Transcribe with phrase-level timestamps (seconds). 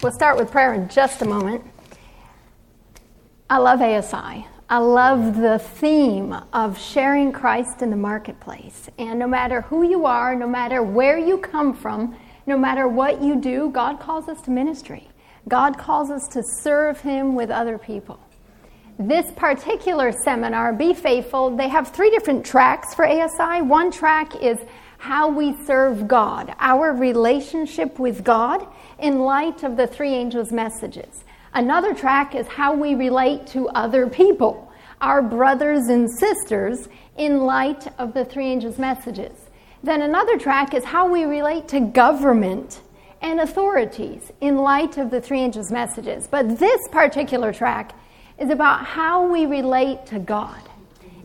[0.00, 1.64] We'll start with prayer in just a moment.
[3.50, 4.46] I love ASI.
[4.70, 8.88] I love the theme of sharing Christ in the marketplace.
[8.96, 12.16] And no matter who you are, no matter where you come from,
[12.46, 15.08] no matter what you do, God calls us to ministry.
[15.48, 18.20] God calls us to serve Him with other people.
[19.00, 23.62] This particular seminar, Be Faithful, they have three different tracks for ASI.
[23.62, 24.58] One track is
[24.98, 28.66] how we serve God, our relationship with God
[28.98, 31.24] in light of the three angels' messages.
[31.54, 34.70] Another track is how we relate to other people,
[35.00, 39.32] our brothers and sisters, in light of the three angels' messages.
[39.82, 42.80] Then another track is how we relate to government
[43.22, 46.26] and authorities in light of the three angels' messages.
[46.26, 47.92] But this particular track
[48.38, 50.60] is about how we relate to God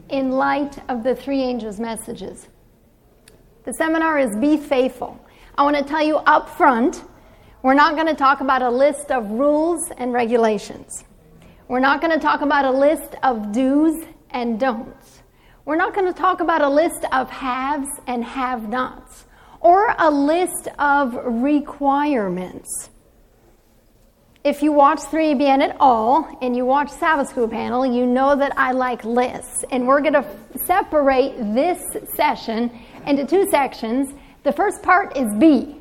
[0.09, 2.47] in light of the three angels' messages.
[3.65, 5.17] The seminar is Be Faithful.
[5.57, 7.01] I want to tell you up front
[7.61, 11.05] we're not going to talk about a list of rules and regulations.
[11.69, 15.21] We're not going to talk about a list of do's and don'ts.
[15.63, 19.23] We're not going to talk about a list of haves and have nots
[19.61, 22.89] or a list of requirements.
[24.43, 28.51] If you watch 3ABN at all and you watch Sabbath School panel, you know that
[28.57, 29.63] I like lists.
[29.71, 30.25] And we're going to
[30.65, 31.81] separate this
[32.13, 32.69] session
[33.07, 34.13] into two sections.
[34.43, 35.77] The first part is be.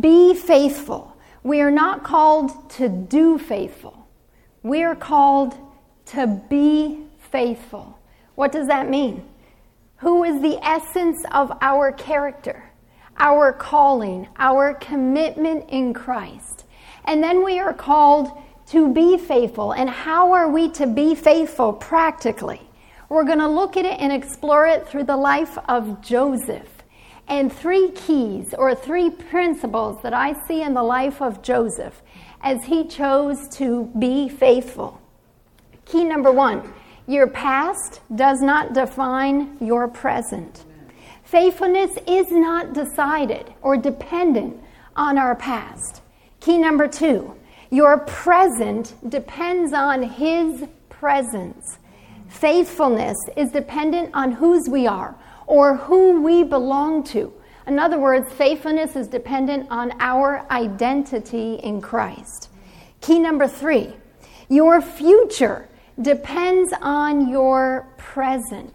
[0.00, 1.16] be faithful.
[1.42, 4.06] We are not called to do faithful.
[4.62, 5.54] We are called
[6.06, 7.98] to be faithful.
[8.34, 9.24] What does that mean?
[9.96, 12.70] Who is the essence of our character,
[13.18, 16.64] our calling, our commitment in Christ?
[17.04, 18.30] And then we are called
[18.66, 19.72] to be faithful.
[19.72, 22.60] And how are we to be faithful practically?
[23.12, 26.82] We're going to look at it and explore it through the life of Joseph
[27.28, 32.00] and three keys or three principles that I see in the life of Joseph
[32.40, 34.98] as he chose to be faithful.
[35.84, 36.72] Key number one
[37.06, 40.64] your past does not define your present.
[41.22, 44.58] Faithfulness is not decided or dependent
[44.96, 46.00] on our past.
[46.40, 47.34] Key number two
[47.68, 51.76] your present depends on His presence.
[52.32, 55.14] Faithfulness is dependent on whose we are
[55.46, 57.32] or who we belong to.
[57.66, 62.48] In other words, faithfulness is dependent on our identity in Christ.
[63.00, 63.94] Key number three
[64.48, 65.68] your future
[66.00, 68.74] depends on your present.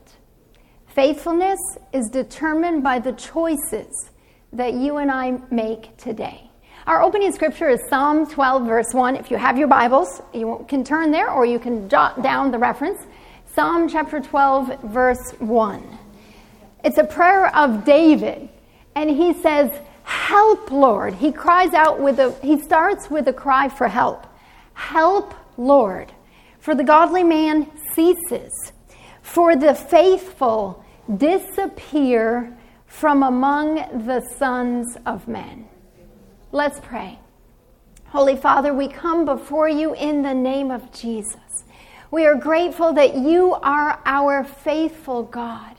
[0.88, 1.60] Faithfulness
[1.92, 4.12] is determined by the choices
[4.54, 6.50] that you and I make today.
[6.86, 9.18] Our opening scripture is Psalm 12, verse 1.
[9.18, 12.58] If you have your Bibles, you can turn there or you can jot down the
[12.58, 13.02] reference.
[13.58, 15.98] Psalm chapter 12, verse 1.
[16.84, 18.50] It's a prayer of David.
[18.94, 19.72] And he says,
[20.04, 21.16] Help, Lord.
[21.16, 24.28] He cries out with a, he starts with a cry for help.
[24.76, 26.12] Help, Lord.
[26.60, 28.74] For the godly man ceases,
[29.24, 30.86] for the faithful
[31.18, 35.68] disappear from among the sons of men.
[36.52, 37.18] Let's pray.
[38.10, 41.64] Holy Father, we come before you in the name of Jesus.
[42.10, 45.76] We are grateful that you are our faithful God.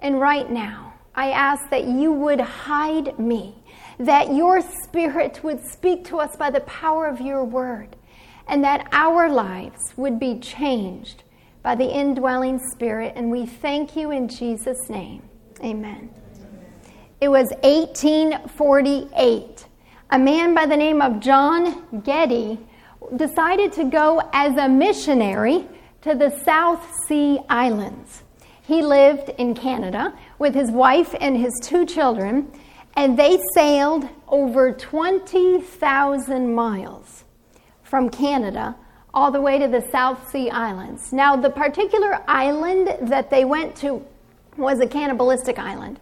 [0.00, 3.62] And right now, I ask that you would hide me,
[3.98, 7.96] that your spirit would speak to us by the power of your word,
[8.46, 11.22] and that our lives would be changed
[11.62, 13.14] by the indwelling spirit.
[13.16, 15.22] And we thank you in Jesus' name.
[15.62, 16.10] Amen.
[17.20, 19.66] It was 1848.
[20.10, 22.58] A man by the name of John Geddie
[23.16, 25.66] decided to go as a missionary
[26.02, 28.22] to the South Sea Islands.
[28.62, 32.50] He lived in Canada with his wife and his two children,
[32.96, 37.24] and they sailed over 20,000 miles
[37.82, 38.76] from Canada
[39.12, 41.12] all the way to the South Sea Islands.
[41.12, 44.04] Now, the particular island that they went to
[44.56, 46.00] was a cannibalistic island.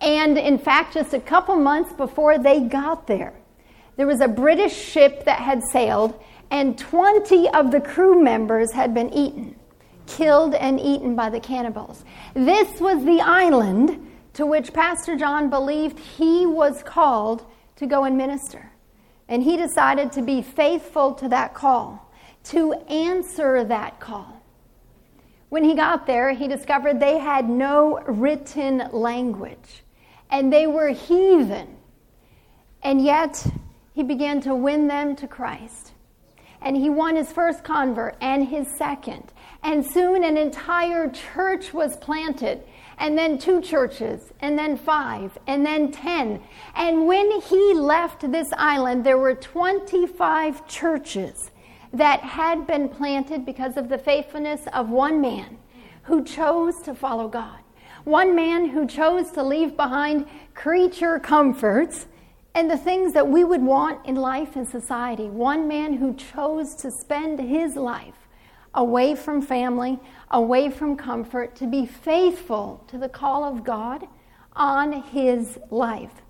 [0.00, 3.34] And in fact, just a couple months before they got there,
[3.96, 6.18] there was a British ship that had sailed,
[6.50, 9.56] and 20 of the crew members had been eaten
[10.06, 12.04] killed and eaten by the cannibals.
[12.34, 17.44] This was the island to which Pastor John believed he was called
[17.76, 18.70] to go and minister.
[19.28, 22.10] And he decided to be faithful to that call,
[22.44, 24.42] to answer that call.
[25.48, 29.82] When he got there, he discovered they had no written language
[30.30, 31.76] and they were heathen.
[32.82, 33.44] And yet,
[33.96, 35.92] he began to win them to Christ.
[36.60, 39.32] and he won his first convert and his second.
[39.62, 42.62] And soon an entire church was planted,
[42.98, 46.40] and then two churches, and then five, and then ten.
[46.74, 51.50] And when he left this island, there were 25 churches
[51.92, 55.58] that had been planted because of the faithfulness of one man
[56.02, 57.60] who chose to follow God.
[58.04, 62.06] One man who chose to leave behind creature comforts
[62.56, 65.28] and the things that we would want in life and society.
[65.28, 68.14] One man who chose to spend his life
[68.72, 70.00] away from family,
[70.30, 74.08] away from comfort, to be faithful to the call of God
[74.54, 76.22] on his life.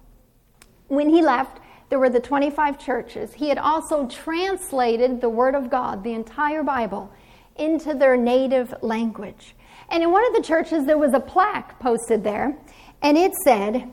[0.89, 3.33] When he left, there were the 25 churches.
[3.35, 7.13] He had also translated the Word of God, the entire Bible,
[7.55, 9.55] into their native language.
[9.91, 12.59] And in one of the churches, there was a plaque posted there,
[13.01, 13.93] and it said,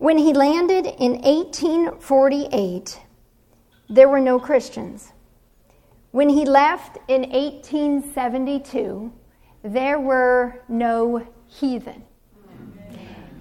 [0.00, 3.00] When he landed in 1848,
[3.90, 5.12] there were no Christians.
[6.10, 9.12] When he left in 1872,
[9.62, 12.02] there were no heathen.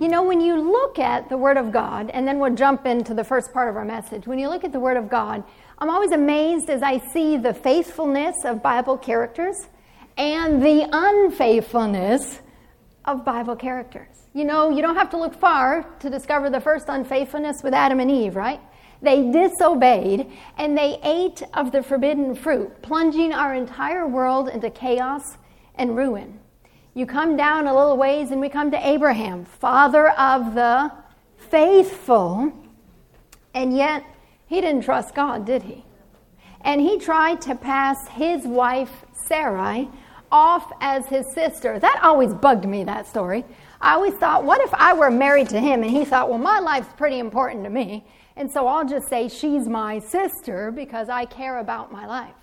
[0.01, 3.13] You know, when you look at the Word of God, and then we'll jump into
[3.13, 5.45] the first part of our message, when you look at the Word of God,
[5.77, 9.55] I'm always amazed as I see the faithfulness of Bible characters
[10.17, 12.41] and the unfaithfulness
[13.05, 14.08] of Bible characters.
[14.33, 17.99] You know, you don't have to look far to discover the first unfaithfulness with Adam
[17.99, 18.59] and Eve, right?
[19.01, 25.37] They disobeyed and they ate of the forbidden fruit, plunging our entire world into chaos
[25.75, 26.39] and ruin.
[26.93, 30.91] You come down a little ways and we come to Abraham, father of the
[31.37, 32.51] faithful,
[33.53, 34.03] and yet
[34.47, 35.85] he didn't trust God, did he?
[36.61, 39.89] And he tried to pass his wife, Sarai,
[40.31, 41.79] off as his sister.
[41.79, 43.45] That always bugged me, that story.
[43.81, 46.59] I always thought, what if I were married to him and he thought, well, my
[46.59, 48.05] life's pretty important to me,
[48.35, 52.35] and so I'll just say she's my sister because I care about my life.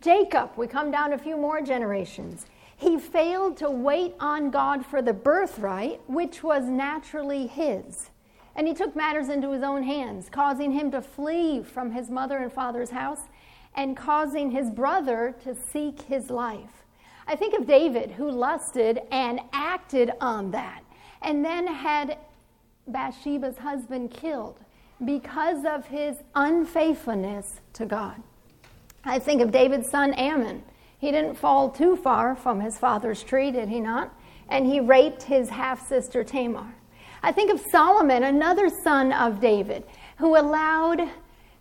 [0.00, 2.46] Jacob, we come down a few more generations.
[2.76, 8.10] He failed to wait on God for the birthright, which was naturally his.
[8.54, 12.38] And he took matters into his own hands, causing him to flee from his mother
[12.38, 13.22] and father's house
[13.74, 16.84] and causing his brother to seek his life.
[17.30, 20.82] I think of David who lusted and acted on that
[21.20, 22.16] and then had
[22.86, 24.58] Bathsheba's husband killed
[25.04, 28.22] because of his unfaithfulness to God.
[29.04, 30.62] I think of David's son Amnon.
[30.98, 34.10] He didn't fall too far from his father's tree, did he not?
[34.48, 36.74] And he raped his half sister Tamar.
[37.22, 39.84] I think of Solomon, another son of David,
[40.16, 41.02] who allowed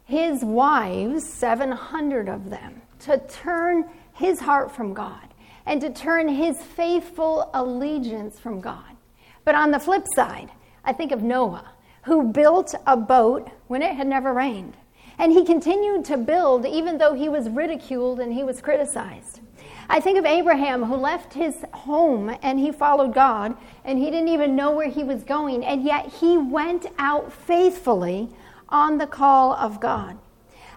[0.05, 5.26] his wives, 700 of them, to turn his heart from God
[5.67, 8.95] and to turn his faithful allegiance from God.
[9.43, 10.49] But on the flip side,
[10.83, 11.69] I think of Noah,
[12.03, 14.77] who built a boat when it had never rained.
[15.19, 19.41] And he continued to build even though he was ridiculed and he was criticized.
[19.89, 24.27] I think of Abraham who left his home and he followed God and he didn't
[24.29, 28.29] even know where he was going, and yet he went out faithfully
[28.69, 30.17] on the call of God.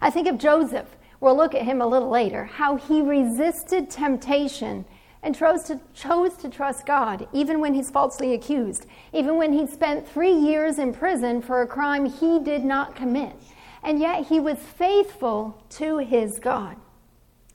[0.00, 4.86] I think of Joseph We'll look at him a little later, how he resisted temptation
[5.22, 9.66] and chose to, chose to trust God, even when he's falsely accused, even when he
[9.66, 13.34] spent three years in prison for a crime he did not commit.
[13.82, 16.76] And yet he was faithful to his God.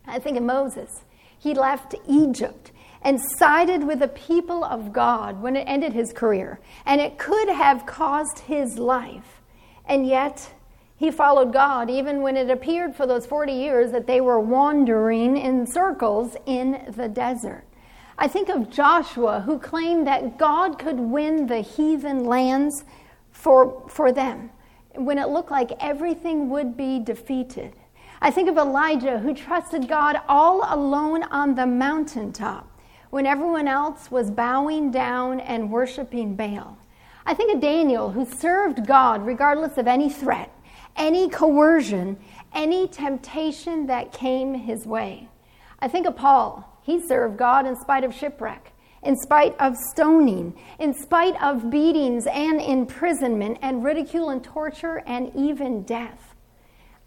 [0.05, 1.03] I think of Moses.
[1.37, 2.71] He left Egypt
[3.01, 7.49] and sided with the people of God when it ended his career, and it could
[7.49, 9.41] have caused his life.
[9.87, 10.54] And yet,
[10.97, 15.35] he followed God even when it appeared for those 40 years that they were wandering
[15.35, 17.65] in circles in the desert.
[18.17, 22.85] I think of Joshua, who claimed that God could win the heathen lands
[23.31, 24.51] for, for them
[24.93, 27.73] when it looked like everything would be defeated.
[28.21, 32.71] I think of Elijah, who trusted God all alone on the mountaintop
[33.09, 36.77] when everyone else was bowing down and worshiping Baal.
[37.25, 40.54] I think of Daniel, who served God regardless of any threat
[40.95, 42.17] any coercion,
[42.53, 45.29] any temptation that came his way.
[45.79, 46.79] I think of Paul.
[46.83, 48.71] He served God in spite of shipwreck,
[49.03, 55.31] in spite of stoning, in spite of beatings and imprisonment and ridicule and torture and
[55.35, 56.35] even death.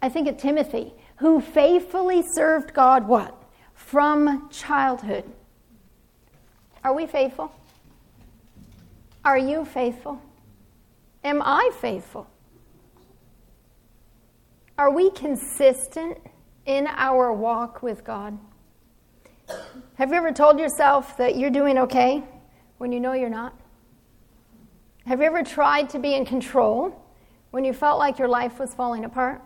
[0.01, 3.35] I think of Timothy, who faithfully served God what?
[3.73, 5.25] From childhood.
[6.83, 7.51] Are we faithful?
[9.25, 10.21] Are you faithful?
[11.23, 12.27] Am I faithful?
[14.79, 16.17] Are we consistent
[16.65, 18.39] in our walk with God?
[19.95, 22.23] Have you ever told yourself that you're doing okay
[22.77, 23.59] when you know you're not?
[25.05, 26.97] Have you ever tried to be in control
[27.51, 29.41] when you felt like your life was falling apart?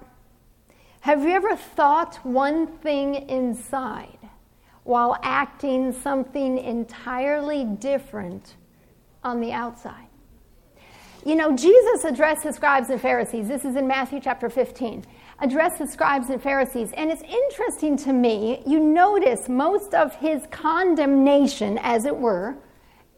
[1.02, 4.20] Have you ever thought one thing inside
[4.84, 8.54] while acting something entirely different
[9.24, 10.10] on the outside?
[11.26, 13.48] You know, Jesus addressed the scribes and Pharisees.
[13.48, 15.06] This is in Matthew chapter 15.
[15.44, 16.94] Addressed the scribes and Pharisees.
[16.94, 22.56] And it's interesting to me, you notice most of his condemnation, as it were,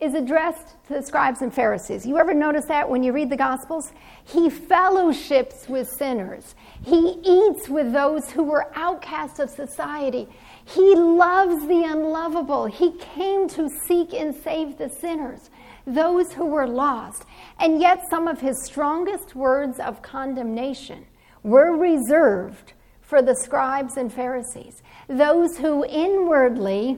[0.02, 2.04] is addressed to the scribes and Pharisees.
[2.04, 3.94] You ever notice that when you read the Gospels?
[4.24, 10.28] He fellowships with sinners, he eats with those who were outcasts of society.
[10.66, 12.66] He loves the unlovable.
[12.66, 15.52] He came to seek and save the sinners,
[15.86, 17.24] those who were lost.
[17.60, 21.06] And yet, some of his strongest words of condemnation
[21.46, 26.98] were reserved for the scribes and Pharisees, those who inwardly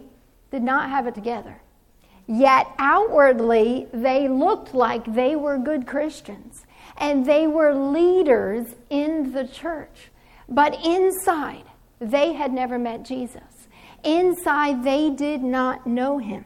[0.52, 1.62] did not have it together.
[2.28, 6.66] Yet outwardly, they looked like they were good Christians
[6.98, 10.12] and they were leaders in the church.
[10.48, 11.66] But inside,
[12.00, 13.68] they had never met Jesus.
[14.06, 16.46] Inside, they did not know him.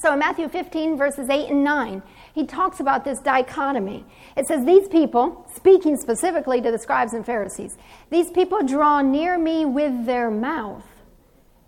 [0.00, 2.02] So in Matthew 15, verses 8 and 9,
[2.34, 4.06] he talks about this dichotomy.
[4.34, 7.76] It says, These people, speaking specifically to the scribes and Pharisees,
[8.08, 10.86] these people draw near me with their mouth,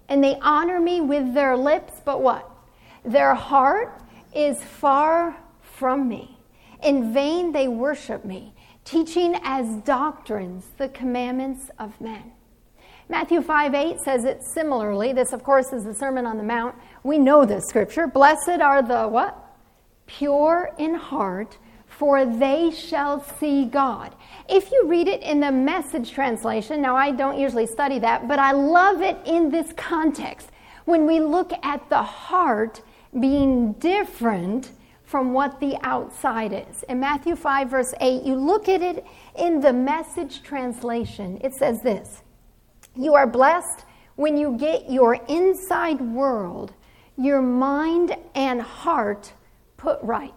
[0.08, 2.50] and they honor me with their lips, but what?
[3.04, 4.00] Their heart
[4.34, 6.38] is far from me.
[6.82, 8.54] In vain they worship me,
[8.86, 12.32] teaching as doctrines the commandments of men.
[13.12, 15.12] Matthew 5 8 says it similarly.
[15.12, 16.74] This, of course, is the Sermon on the Mount.
[17.02, 18.06] We know this scripture.
[18.06, 19.36] Blessed are the what?
[20.06, 24.14] Pure in heart, for they shall see God.
[24.48, 28.38] If you read it in the message translation, now I don't usually study that, but
[28.38, 30.48] I love it in this context.
[30.86, 32.80] When we look at the heart
[33.20, 34.70] being different
[35.04, 36.82] from what the outside is.
[36.84, 39.04] In Matthew 5, verse 8, you look at it
[39.36, 41.38] in the message translation.
[41.44, 42.21] It says this
[42.96, 43.84] You are blessed
[44.16, 46.72] when you get your inside world,
[47.16, 49.32] your mind and heart
[49.76, 50.34] put right.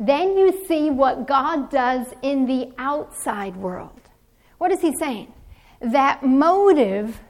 [0.00, 4.00] Then you see what God does in the outside world.
[4.58, 5.32] What is he saying?
[5.80, 7.20] That motive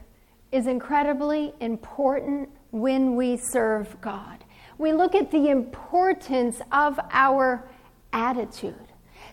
[0.51, 4.45] is incredibly important when we serve God
[4.77, 7.67] we look at the importance of our
[8.13, 8.75] attitude.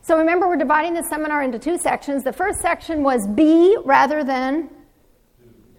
[0.02, 2.24] So remember, we're dividing the seminar into two sections.
[2.24, 4.70] The first section was be rather than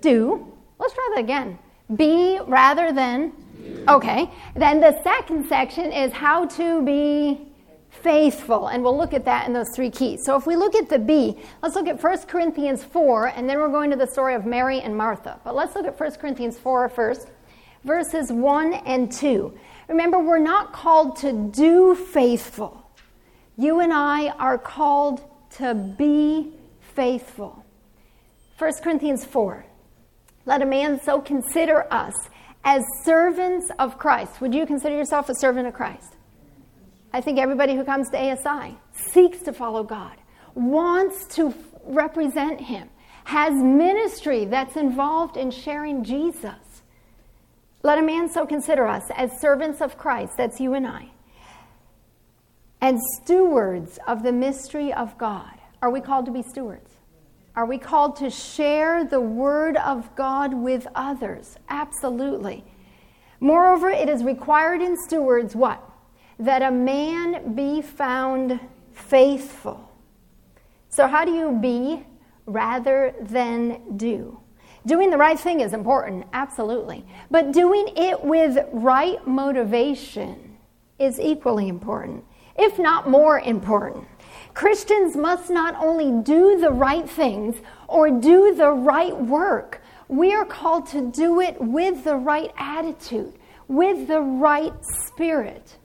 [0.03, 0.53] do.
[0.77, 1.57] Let's try that again.
[1.95, 3.33] Be rather than.
[3.87, 4.29] Okay.
[4.55, 7.47] Then the second section is how to be
[7.89, 8.67] faithful.
[8.67, 10.23] And we'll look at that in those three keys.
[10.23, 13.57] So if we look at the be, let's look at 1 Corinthians 4, and then
[13.57, 15.39] we're going to the story of Mary and Martha.
[15.43, 17.27] But let's look at 1 Corinthians 4 first
[17.83, 19.53] verses 1 and 2.
[19.87, 22.89] Remember, we're not called to do faithful.
[23.57, 25.21] You and I are called
[25.57, 26.53] to be
[26.95, 27.63] faithful.
[28.57, 29.65] 1 Corinthians 4.
[30.45, 32.13] Let a man so consider us
[32.63, 34.41] as servants of Christ.
[34.41, 36.15] Would you consider yourself a servant of Christ?
[37.13, 40.15] I think everybody who comes to ASI seeks to follow God,
[40.55, 42.89] wants to represent Him,
[43.25, 46.81] has ministry that's involved in sharing Jesus.
[47.83, 51.11] Let a man so consider us as servants of Christ, that's you and I,
[52.81, 55.53] and stewards of the mystery of God.
[55.81, 56.92] Are we called to be stewards?
[57.55, 61.57] Are we called to share the word of God with others?
[61.69, 62.63] Absolutely.
[63.39, 65.83] Moreover, it is required in stewards what?
[66.39, 68.59] That a man be found
[68.91, 69.91] faithful.
[70.89, 72.03] So, how do you be
[72.47, 74.39] rather than do?
[74.85, 77.05] Doing the right thing is important, absolutely.
[77.29, 80.57] But doing it with right motivation
[80.97, 82.23] is equally important,
[82.57, 84.07] if not more important.
[84.53, 87.55] Christians must not only do the right things
[87.87, 93.33] or do the right work, we are called to do it with the right attitude,
[93.67, 95.77] with the right spirit.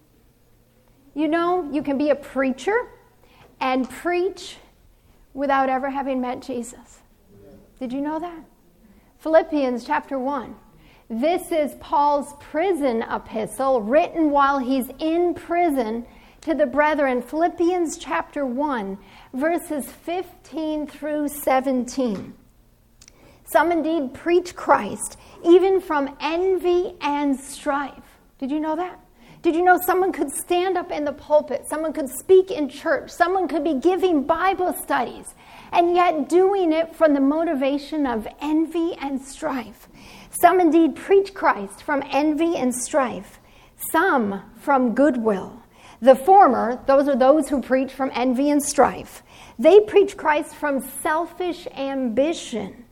[1.14, 2.88] You know, you can be a preacher
[3.60, 4.56] and preach
[5.34, 7.00] without ever having met Jesus.
[7.78, 8.44] Did you know that?
[9.18, 10.54] Philippians chapter 1.
[11.10, 16.04] This is Paul's prison epistle written while he's in prison
[16.48, 17.20] to the brethren.
[17.20, 18.96] Philippians chapter 1,
[19.34, 22.32] verses 15 through 17.
[23.44, 28.18] Some indeed preach Christ, even from envy and strife.
[28.38, 28.98] Did you know that?
[29.42, 31.66] Did you know someone could stand up in the pulpit?
[31.68, 33.10] Someone could speak in church?
[33.10, 35.34] Someone could be giving Bible studies
[35.72, 39.86] and yet doing it from the motivation of envy and strife.
[40.40, 43.38] Some indeed preach Christ from envy and strife,
[43.92, 45.62] some from goodwill.
[46.00, 49.22] The former, those are those who preach from envy and strife.
[49.58, 52.84] They preach Christ from selfish ambition,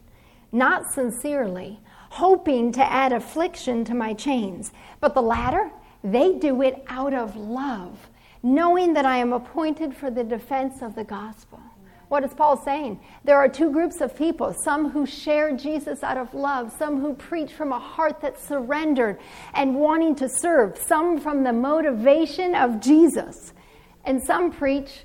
[0.50, 4.72] not sincerely, hoping to add affliction to my chains.
[5.00, 5.70] But the latter,
[6.02, 8.08] they do it out of love,
[8.42, 11.60] knowing that I am appointed for the defense of the gospel.
[12.08, 13.00] What is Paul saying?
[13.24, 17.14] There are two groups of people some who share Jesus out of love, some who
[17.14, 19.18] preach from a heart that's surrendered
[19.54, 23.52] and wanting to serve, some from the motivation of Jesus,
[24.04, 25.04] and some preach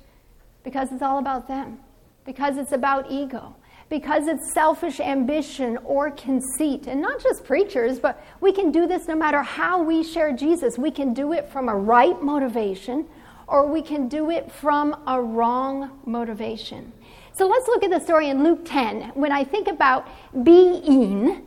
[0.62, 1.80] because it's all about them,
[2.24, 3.56] because it's about ego,
[3.88, 6.86] because it's selfish ambition or conceit.
[6.86, 10.78] And not just preachers, but we can do this no matter how we share Jesus.
[10.78, 13.08] We can do it from a right motivation
[13.46, 16.92] or we can do it from a wrong motivation.
[17.34, 19.12] So let's look at the story in Luke 10.
[19.14, 20.06] When I think about
[20.44, 21.46] being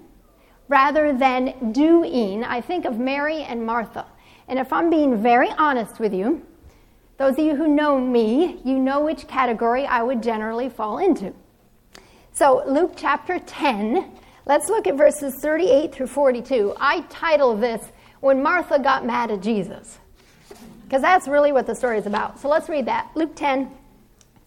[0.67, 4.05] rather than doing, I think of Mary and Martha.
[4.47, 6.45] And if I'm being very honest with you,
[7.17, 11.33] those of you who know me, you know which category I would generally fall into.
[12.33, 14.11] So, Luke chapter 10,
[14.45, 16.73] let's look at verses 38 through 42.
[16.77, 17.81] I title this,
[18.19, 19.99] When Martha Got Mad at Jesus
[20.85, 22.39] because that's really what the story is about.
[22.39, 23.09] So let's read that.
[23.15, 23.71] Luke 10,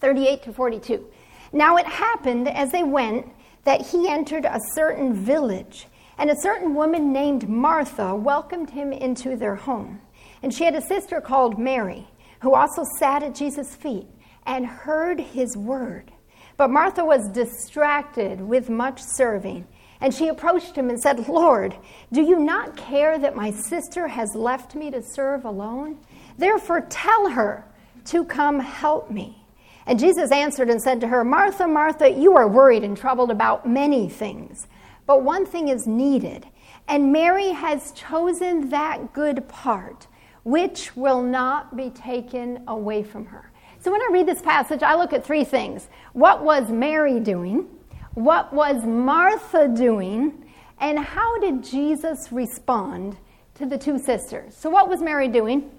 [0.01, 1.07] 38 to 42.
[1.53, 3.27] Now it happened as they went
[3.65, 9.37] that he entered a certain village, and a certain woman named Martha welcomed him into
[9.37, 10.01] their home.
[10.43, 12.07] And she had a sister called Mary,
[12.41, 14.07] who also sat at Jesus' feet
[14.47, 16.13] and heard his word.
[16.57, 19.67] But Martha was distracted with much serving.
[20.01, 21.77] And she approached him and said, Lord,
[22.13, 25.99] do you not care that my sister has left me to serve alone?
[26.39, 27.65] Therefore, tell her
[28.07, 29.45] to come help me.
[29.87, 33.67] And Jesus answered and said to her, Martha, Martha, you are worried and troubled about
[33.69, 34.67] many things,
[35.07, 36.47] but one thing is needed.
[36.87, 40.07] And Mary has chosen that good part,
[40.45, 43.51] which will not be taken away from her.
[43.81, 45.89] So when I read this passage, I look at three things.
[46.13, 47.69] What was Mary doing?
[48.15, 50.45] What was Martha doing?
[50.81, 53.17] And how did Jesus respond
[53.55, 54.57] to the two sisters?
[54.57, 55.71] So, what was Mary doing?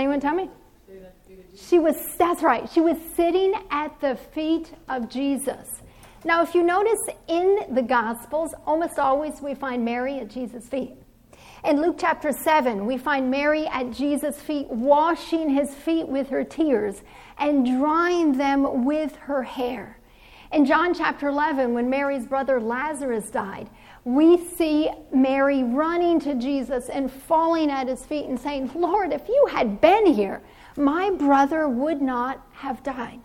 [0.00, 0.48] Anyone tell me?
[1.54, 5.82] She was, that's right, she was sitting at the feet of Jesus.
[6.24, 10.94] Now, if you notice in the Gospels, almost always we find Mary at Jesus' feet.
[11.66, 16.44] In Luke chapter 7, we find Mary at Jesus' feet, washing his feet with her
[16.44, 17.02] tears
[17.38, 19.98] and drying them with her hair.
[20.50, 23.68] In John chapter 11, when Mary's brother Lazarus died,
[24.04, 29.28] we see Mary running to Jesus and falling at his feet and saying, Lord, if
[29.28, 30.42] you had been here,
[30.76, 33.20] my brother would not have died.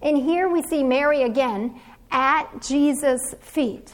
[0.00, 3.92] And here we see Mary again at Jesus' feet.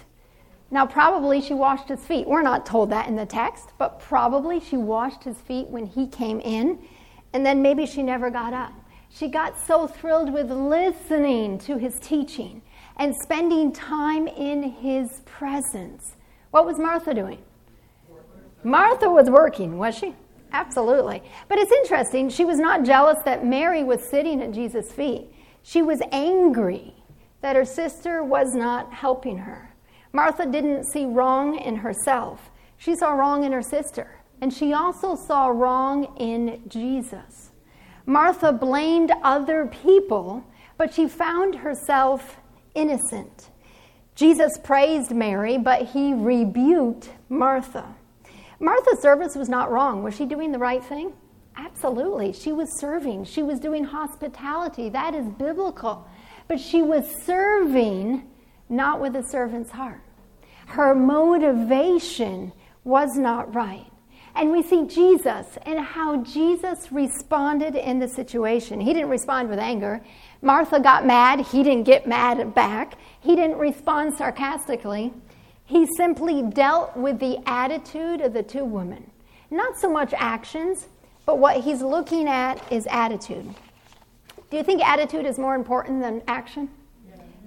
[0.71, 2.27] Now, probably she washed his feet.
[2.27, 6.07] We're not told that in the text, but probably she washed his feet when he
[6.07, 6.79] came in,
[7.33, 8.73] and then maybe she never got up.
[9.11, 12.63] She got so thrilled with listening to his teaching
[12.99, 16.17] and spending time in his presence.
[16.51, 17.39] What was Martha doing?
[18.65, 20.15] Martha was working, was she?
[20.53, 21.23] Absolutely.
[21.49, 25.33] But it's interesting, she was not jealous that Mary was sitting at Jesus' feet.
[25.63, 26.95] She was angry
[27.41, 29.75] that her sister was not helping her.
[30.13, 34.19] Martha didn't see wrong in herself, she saw wrong in her sister.
[34.41, 37.51] And she also saw wrong in Jesus.
[38.07, 40.45] Martha blamed other people,
[40.77, 42.37] but she found herself
[42.79, 43.51] innocent.
[44.15, 47.95] Jesus praised Mary, but he rebuked Martha.
[48.61, 50.03] Martha's service was not wrong.
[50.03, 51.13] Was she doing the right thing?
[51.57, 52.33] Absolutely.
[52.33, 54.89] She was serving, she was doing hospitality.
[54.89, 56.09] That is biblical.
[56.47, 58.29] But she was serving
[58.69, 60.03] not with a servant's heart.
[60.67, 62.53] Her motivation
[62.85, 63.91] was not right.
[64.39, 68.81] And we see Jesus and how Jesus responded in the situation.
[68.81, 70.01] He didn't respond with anger.
[70.43, 71.41] Martha got mad.
[71.41, 72.95] He didn't get mad back.
[73.19, 75.13] He didn't respond sarcastically.
[75.65, 79.11] He simply dealt with the attitude of the two women.
[79.51, 80.87] Not so much actions,
[81.27, 83.53] but what he's looking at is attitude.
[84.51, 86.71] Do you think attitude is more important than action?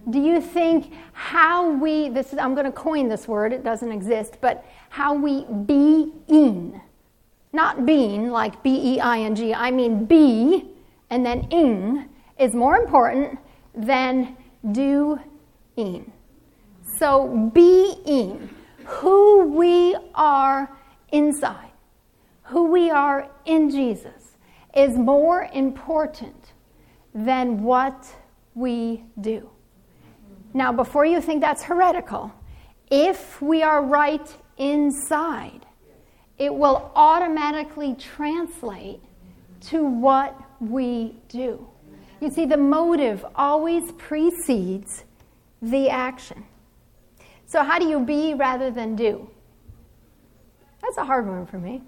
[0.09, 3.91] Do you think how we, this is, I'm going to coin this word, it doesn't
[3.91, 6.81] exist, but how we be in,
[7.53, 10.67] not being like B E I N G, I mean be
[11.09, 13.39] and then in is more important
[13.73, 14.35] than
[14.71, 16.11] doing.
[16.97, 18.49] So being
[18.83, 20.69] who we are
[21.13, 21.71] inside,
[22.43, 24.35] who we are in Jesus,
[24.75, 26.51] is more important
[27.15, 28.13] than what
[28.55, 29.49] we do.
[30.53, 32.33] Now, before you think that's heretical,
[32.89, 35.65] if we are right inside,
[36.37, 39.01] it will automatically translate
[39.61, 41.67] to what we do.
[42.19, 45.03] You see, the motive always precedes
[45.61, 46.45] the action.
[47.47, 49.29] So, how do you be rather than do?
[50.81, 51.81] That's a hard one for me.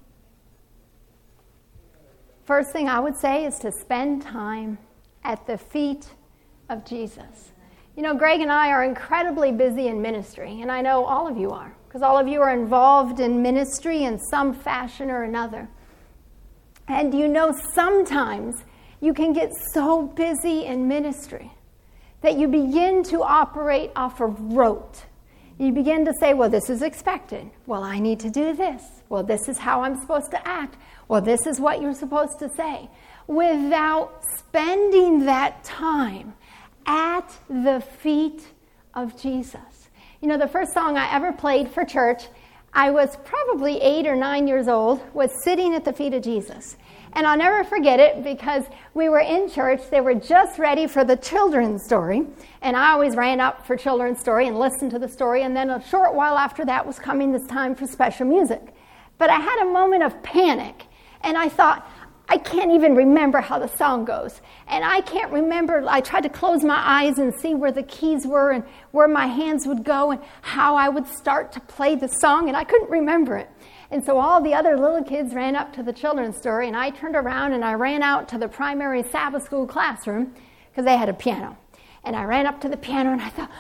[2.46, 4.78] First thing I would say is to spend time
[5.24, 6.10] at the feet
[6.70, 7.52] of Jesus.
[7.96, 11.38] You know, Greg and I are incredibly busy in ministry, and I know all of
[11.38, 15.70] you are, because all of you are involved in ministry in some fashion or another.
[16.88, 18.56] And you know, sometimes
[19.00, 21.52] you can get so busy in ministry
[22.22, 25.06] that you begin to operate off of rote.
[25.60, 27.52] You begin to say, well, this is expected.
[27.68, 28.82] Well, I need to do this.
[29.10, 30.78] Well, this is how I'm supposed to act.
[31.08, 32.90] Well, this is what you're supposed to say.
[33.28, 36.34] Without spending that time
[36.88, 38.48] at the feet
[38.96, 39.73] of Jesus.
[40.24, 42.30] You know, the first song I ever played for church,
[42.74, 46.78] I was probably eight or nine years old, was Sitting at the Feet of Jesus.
[47.12, 49.82] And I'll never forget it because we were in church.
[49.92, 52.26] They were just ready for the children's story.
[52.62, 55.44] And I always ran up for children's story and listened to the story.
[55.44, 58.62] And then a short while after that was coming this time for special music.
[59.18, 60.86] But I had a moment of panic.
[61.20, 61.86] And I thought,
[62.34, 64.42] I can't even remember how the song goes.
[64.68, 65.86] And I can't remember.
[65.88, 69.28] I tried to close my eyes and see where the keys were and where my
[69.28, 72.48] hands would go and how I would start to play the song.
[72.48, 73.52] And I couldn't remember it.
[73.92, 76.90] And so all the other little kids ran up to the children's story, and I
[76.90, 80.34] turned around and I ran out to the primary Sabbath school classroom
[80.72, 81.56] because they had a piano.
[82.04, 83.52] And I ran up to the piano and I thought,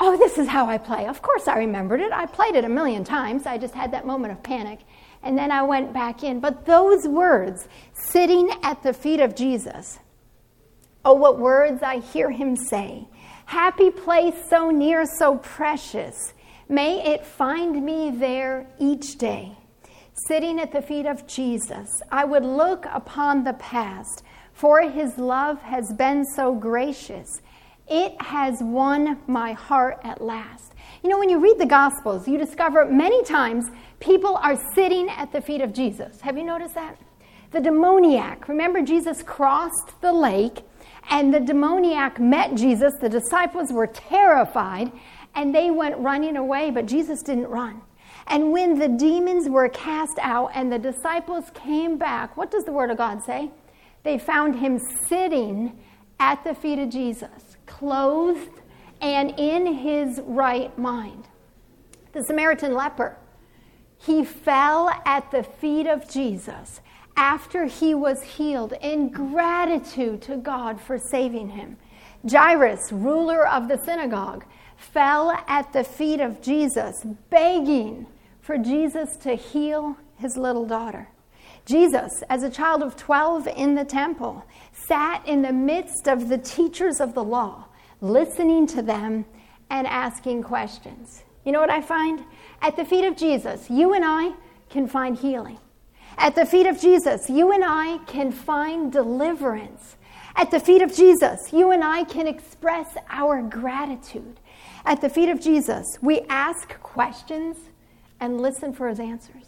[0.00, 1.06] oh, this is how I play.
[1.06, 2.10] Of course, I remembered it.
[2.10, 3.44] I played it a million times.
[3.44, 4.80] I just had that moment of panic.
[5.26, 6.38] And then I went back in.
[6.38, 9.98] But those words, sitting at the feet of Jesus,
[11.04, 13.08] oh, what words I hear him say.
[13.46, 16.32] Happy place, so near, so precious.
[16.68, 19.58] May it find me there each day.
[20.14, 25.60] Sitting at the feet of Jesus, I would look upon the past, for his love
[25.62, 27.42] has been so gracious.
[27.88, 30.72] It has won my heart at last.
[31.06, 33.66] You know, when you read the Gospels, you discover many times
[34.00, 36.20] people are sitting at the feet of Jesus.
[36.22, 36.98] Have you noticed that?
[37.52, 40.64] The demoniac, remember, Jesus crossed the lake
[41.08, 42.92] and the demoniac met Jesus.
[43.00, 44.90] The disciples were terrified
[45.36, 47.82] and they went running away, but Jesus didn't run.
[48.26, 52.72] And when the demons were cast out and the disciples came back, what does the
[52.72, 53.52] Word of God say?
[54.02, 55.78] They found him sitting
[56.18, 58.55] at the feet of Jesus, clothed
[59.00, 61.28] and in his right mind.
[62.12, 63.16] The Samaritan leper,
[63.98, 66.80] he fell at the feet of Jesus
[67.16, 71.76] after he was healed in gratitude to God for saving him.
[72.28, 74.44] Jairus, ruler of the synagogue,
[74.76, 78.06] fell at the feet of Jesus, begging
[78.40, 81.08] for Jesus to heal his little daughter.
[81.64, 86.38] Jesus, as a child of 12 in the temple, sat in the midst of the
[86.38, 87.65] teachers of the law,
[88.12, 89.24] listening to them
[89.70, 91.24] and asking questions.
[91.44, 92.24] You know what I find?
[92.62, 94.34] At the feet of Jesus, you and I
[94.68, 95.58] can find healing.
[96.18, 99.96] At the feet of Jesus, you and I can find deliverance.
[100.34, 104.40] At the feet of Jesus, you and I can express our gratitude.
[104.84, 107.56] At the feet of Jesus, we ask questions
[108.20, 109.44] and listen for his answers.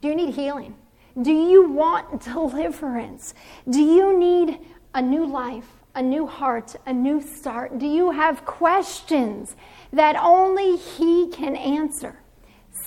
[0.00, 0.76] Do you need healing?
[1.20, 3.34] Do you want deliverance?
[3.68, 4.58] Do you need
[4.94, 7.78] a new life, a new heart, a new start?
[7.78, 9.54] Do you have questions
[9.92, 12.16] that only he can answer?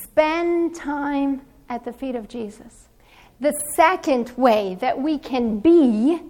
[0.04, 2.89] Spend time at the feet of Jesus.
[3.39, 6.22] The second way that we can be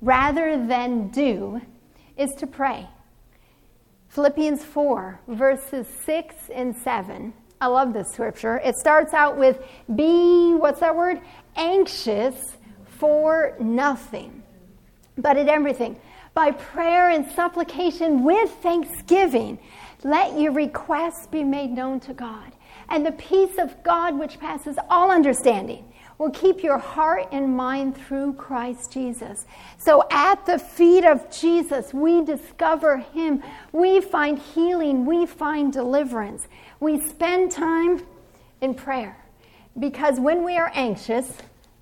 [0.00, 1.60] rather than do
[2.16, 2.88] is to pray.
[4.08, 7.34] Philippians 4, verses 6 and 7.
[7.60, 8.60] I love this scripture.
[8.64, 9.62] It starts out with
[9.94, 11.20] be, what's that word?
[11.56, 12.56] Anxious
[12.98, 14.42] for nothing,
[15.18, 15.98] but in everything.
[16.34, 19.58] By prayer and supplication with thanksgiving,
[20.02, 22.52] let your requests be made known to God.
[22.88, 25.84] And the peace of God, which passes all understanding,
[26.18, 29.46] will keep your heart and mind through Christ Jesus.
[29.78, 33.42] So at the feet of Jesus, we discover Him.
[33.72, 35.06] We find healing.
[35.06, 36.46] We find deliverance.
[36.80, 38.02] We spend time
[38.60, 39.16] in prayer.
[39.78, 41.32] Because when we are anxious,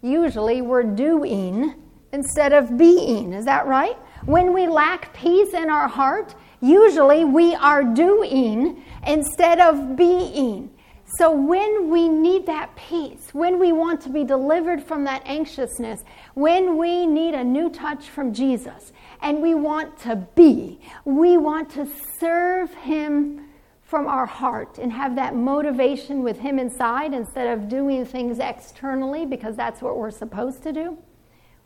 [0.01, 1.75] usually we're doing
[2.13, 3.33] instead of being.
[3.33, 3.97] Is that right?
[4.25, 10.71] When we lack peace in our heart, usually we are doing instead of being.
[11.19, 16.05] So, when we need that peace, when we want to be delivered from that anxiousness,
[16.35, 21.69] when we need a new touch from Jesus, and we want to be, we want
[21.73, 21.87] to
[22.19, 23.47] serve Him
[23.83, 29.27] from our heart and have that motivation with Him inside instead of doing things externally
[29.27, 30.97] because that's what we're supposed to do,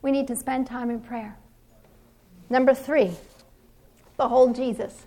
[0.03, 1.39] we need to spend time in prayer.
[2.49, 3.13] Number three,
[4.17, 5.07] behold Jesus.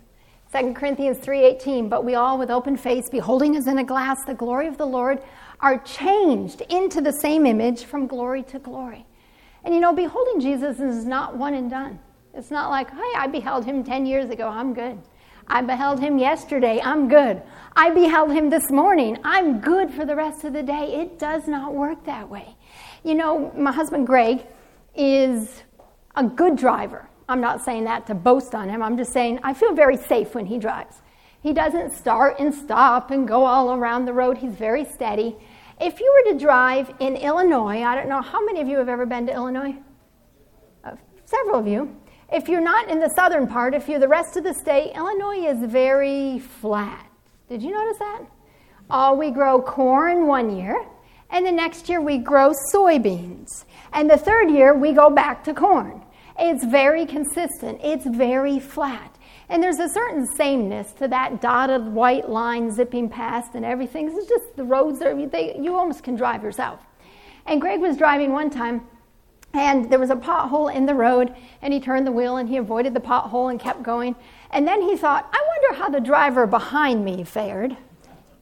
[0.52, 4.34] 2 Corinthians 3:18, but we all with open face beholding as in a glass the
[4.34, 5.22] glory of the Lord
[5.60, 9.06] are changed into the same image from glory to glory.
[9.64, 11.98] And you know, beholding Jesus is not one and done.
[12.34, 14.98] It's not like, hey, I beheld him 10 years ago, I'm good.
[15.46, 17.42] I beheld him yesterday, I'm good.
[17.74, 20.94] I beheld him this morning, I'm good for the rest of the day.
[20.94, 22.56] It does not work that way.
[23.02, 24.46] You know, my husband Greg
[24.94, 25.62] is
[26.14, 27.09] a good driver.
[27.30, 28.82] I'm not saying that to boast on him.
[28.82, 30.96] I'm just saying I feel very safe when he drives.
[31.42, 34.36] He doesn't start and stop and go all around the road.
[34.36, 35.36] He's very steady.
[35.80, 38.88] If you were to drive in Illinois, I don't know how many of you have
[38.88, 39.76] ever been to Illinois?
[40.82, 41.96] Uh, several of you.
[42.32, 45.48] If you're not in the southern part, if you're the rest of the state, Illinois
[45.48, 47.06] is very flat.
[47.48, 48.22] Did you notice that?
[48.90, 50.84] Uh, we grow corn one year,
[51.30, 53.64] and the next year we grow soybeans.
[53.92, 56.02] And the third year we go back to corn.
[56.40, 59.16] It's very consistent, it's very flat.
[59.48, 64.08] And there's a certain sameness to that dotted white line zipping past and everything.
[64.08, 66.80] It's just the roads are, they, you almost can drive yourself.
[67.46, 68.86] And Greg was driving one time
[69.52, 72.56] and there was a pothole in the road, and he turned the wheel and he
[72.56, 74.14] avoided the pothole and kept going.
[74.52, 77.76] And then he thought, I wonder how the driver behind me fared,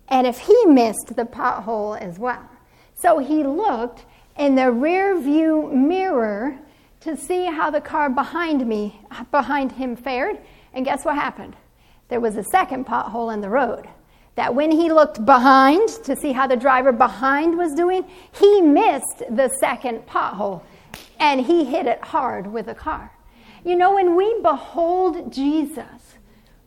[0.09, 2.49] and if he missed the pothole as well.
[2.95, 4.05] So he looked
[4.37, 6.59] in the rear view mirror
[7.09, 10.39] to see how the car behind me, behind him fared.
[10.75, 11.57] And guess what happened?
[12.09, 13.89] There was a second pothole in the road.
[14.35, 19.23] That when he looked behind to see how the driver behind was doing, he missed
[19.31, 20.63] the second pothole
[21.19, 23.11] and he hit it hard with a car.
[23.65, 26.17] You know, when we behold Jesus,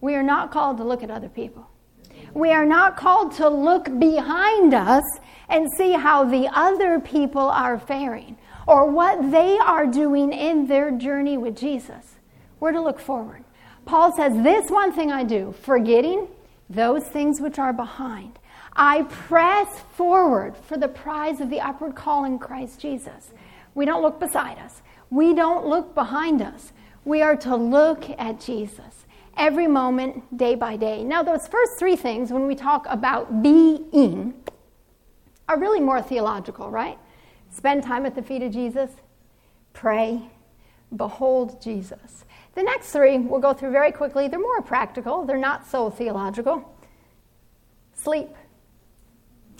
[0.01, 1.69] we are not called to look at other people.
[2.33, 5.03] We are not called to look behind us
[5.49, 10.91] and see how the other people are faring or what they are doing in their
[10.91, 12.15] journey with Jesus.
[12.59, 13.43] We're to look forward.
[13.85, 16.27] Paul says, This one thing I do, forgetting
[16.69, 18.39] those things which are behind.
[18.73, 23.31] I press forward for the prize of the upward call in Christ Jesus.
[23.75, 24.81] We don't look beside us.
[25.09, 26.71] We don't look behind us.
[27.03, 29.05] We are to look at Jesus
[29.37, 31.03] every moment, day by day.
[31.03, 34.33] Now, those first three things, when we talk about being,
[35.49, 36.97] are really more theological, right?
[37.51, 38.89] Spend time at the feet of Jesus,
[39.73, 40.21] pray,
[40.95, 42.25] behold Jesus.
[42.55, 44.27] The next three we'll go through very quickly.
[44.27, 46.63] They're more practical, they're not so theological.
[47.93, 48.29] Sleep.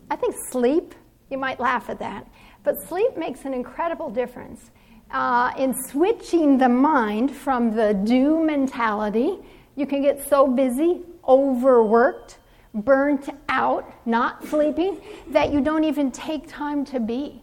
[0.10, 0.96] I think sleep,
[1.30, 2.28] you might laugh at that,
[2.64, 4.72] but sleep makes an incredible difference
[5.12, 9.38] uh, in switching the mind from the do mentality.
[9.76, 12.38] You can get so busy, overworked,
[12.74, 17.41] burnt out, not sleeping, that you don't even take time to be.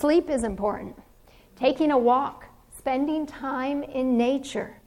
[0.00, 0.96] Sleep is important.
[1.56, 2.46] Taking a walk,
[2.78, 4.80] spending time in nature,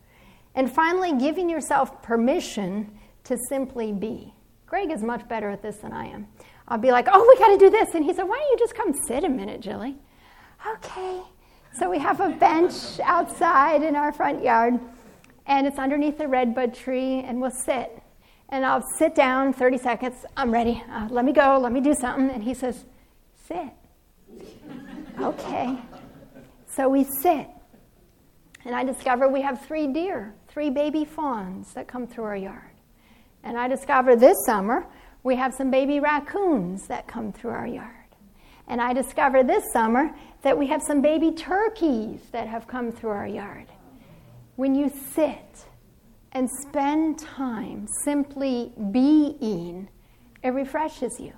[0.56, 4.34] and finally giving yourself permission to simply be.
[4.66, 6.28] Greg is much better at this than I am.
[6.68, 7.94] I'll be like, oh, we got to do this.
[7.94, 9.98] And he said, why don't you just come sit a minute, Jilly?
[10.68, 11.22] Okay.
[11.74, 14.80] So we have a bench outside in our front yard,
[15.46, 18.02] and it's underneath the redbud tree, and we'll sit.
[18.50, 20.26] And I'll sit down 30 seconds.
[20.36, 20.84] I'm ready.
[20.90, 21.60] Uh, let me go.
[21.62, 22.32] Let me do something.
[22.32, 22.86] And he says,
[23.48, 23.74] sit.
[25.20, 25.78] Okay.
[26.68, 27.48] So we sit.
[28.66, 32.72] And I discover we have three deer, three baby fawns that come through our yard.
[33.44, 34.86] And I discover this summer
[35.24, 37.90] we have some baby raccoons that come through our yard.
[38.68, 43.12] And I discover this summer that we have some baby turkeys that have come through
[43.12, 43.68] our yard.
[44.56, 45.66] When you sit
[46.34, 49.90] and spend time simply being,
[50.42, 51.34] it refreshes you.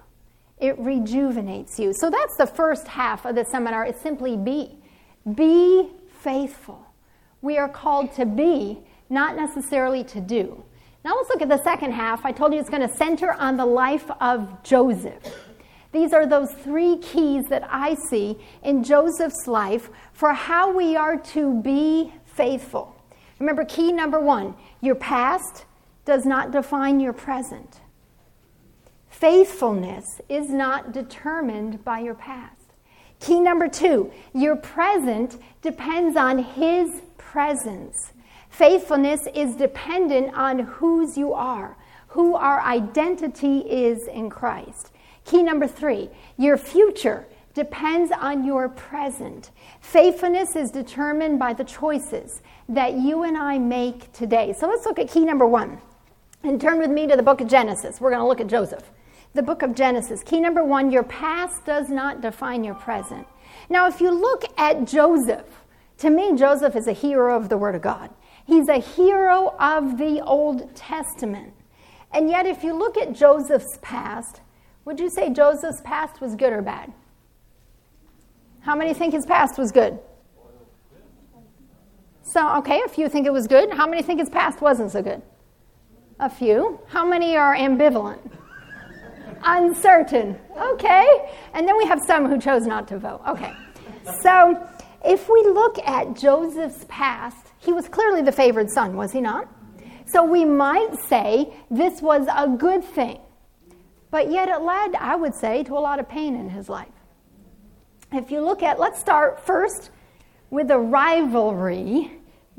[0.59, 1.93] It rejuvenates you.
[1.93, 3.85] So that's the first half of the seminar.
[3.85, 4.77] It's simply be.
[5.33, 5.89] Be
[6.19, 6.85] faithful.
[7.41, 10.63] We are called to be, not necessarily to do.
[11.03, 12.25] Now let's look at the second half.
[12.25, 15.23] I told you it's going to center on the life of Joseph.
[15.91, 21.17] These are those three keys that I see in Joseph's life for how we are
[21.17, 22.95] to be faithful.
[23.39, 25.65] Remember, key number one your past
[26.05, 27.81] does not define your present.
[29.19, 32.73] Faithfulness is not determined by your past.
[33.21, 38.12] Key number two your present depends on His presence.
[38.49, 41.78] Faithfulness is dependent on whose you are,
[42.10, 44.91] who our identity is in Christ.
[45.23, 49.51] Key number three your future depends on your present.
[49.80, 54.51] Faithfulness is determined by the choices that you and I make today.
[54.51, 55.80] So let's look at key number one.
[56.43, 58.01] And turn with me to the book of Genesis.
[58.01, 58.84] We're going to look at Joseph.
[59.35, 60.23] The book of Genesis.
[60.23, 63.27] Key number one your past does not define your present.
[63.69, 65.45] Now, if you look at Joseph,
[65.97, 68.09] To me, Joseph is a hero of the Word of God.
[68.45, 71.53] He's a hero of the Old Testament.
[72.11, 74.41] And yet, if you look at Joseph's past,
[74.83, 76.93] would you say Joseph's past was good or bad?
[78.61, 79.99] How many think his past was good?
[82.23, 83.71] So, okay, a few think it was good.
[83.71, 85.21] How many think his past wasn't so good?
[86.19, 86.79] A few.
[86.87, 88.19] How many are ambivalent?
[89.45, 90.38] Uncertain.
[90.58, 91.08] Okay.
[91.53, 93.21] And then we have some who chose not to vote.
[93.27, 93.53] Okay.
[94.21, 94.67] So,
[95.03, 99.47] if we look at Joseph's past, he was clearly the favored son, was he not?
[100.08, 103.19] So we might say this was a good thing.
[104.12, 106.88] But yet it led, I would say, to a lot of pain in his life.
[108.12, 109.89] If you look at, let's start first
[110.49, 112.12] with a rivalry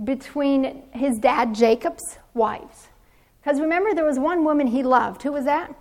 [0.05, 2.89] between his dad Jacob's wives.
[3.41, 5.23] Because remember, there was one woman he loved.
[5.23, 5.75] Who was that?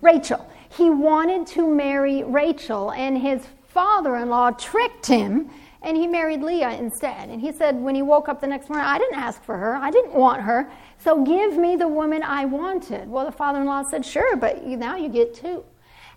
[0.00, 0.48] Rachel.
[0.70, 5.50] He wanted to marry Rachel, and his father in law tricked him
[5.82, 7.28] and he married Leah instead.
[7.28, 9.76] And he said when he woke up the next morning, I didn't ask for her,
[9.76, 13.08] I didn't want her, so give me the woman I wanted.
[13.08, 15.64] Well, the father in law said, Sure, but now you get two.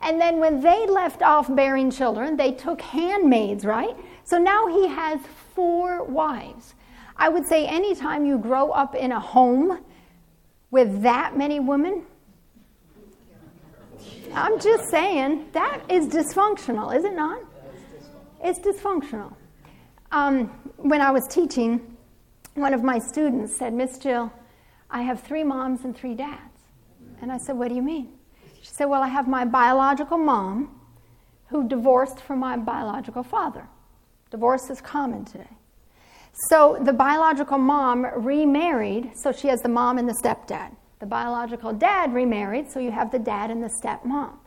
[0.01, 3.95] And then when they left off bearing children, they took handmaids, right?
[4.23, 5.19] So now he has
[5.53, 6.73] four wives.
[7.15, 9.83] I would say anytime you grow up in a home
[10.71, 12.03] with that many women,
[14.33, 17.41] I'm just saying that is dysfunctional, is it not?
[18.43, 19.33] It's dysfunctional.
[20.11, 21.97] Um, when I was teaching,
[22.55, 24.31] one of my students said, Miss Jill,
[24.89, 26.39] I have three moms and three dads.
[27.21, 28.09] And I said, What do you mean?
[28.61, 30.79] She said, Well, I have my biological mom
[31.47, 33.67] who divorced from my biological father.
[34.31, 35.49] Divorce is common today.
[36.49, 40.75] So the biological mom remarried, so she has the mom and the stepdad.
[41.01, 44.37] The biological dad remarried, so you have the dad and the stepmom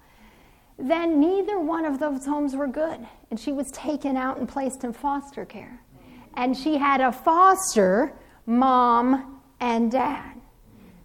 [0.79, 3.07] then neither one of those homes were good.
[3.31, 5.81] And she was taken out and placed in foster care.
[6.35, 8.13] And she had a foster
[8.47, 10.33] mom and dad.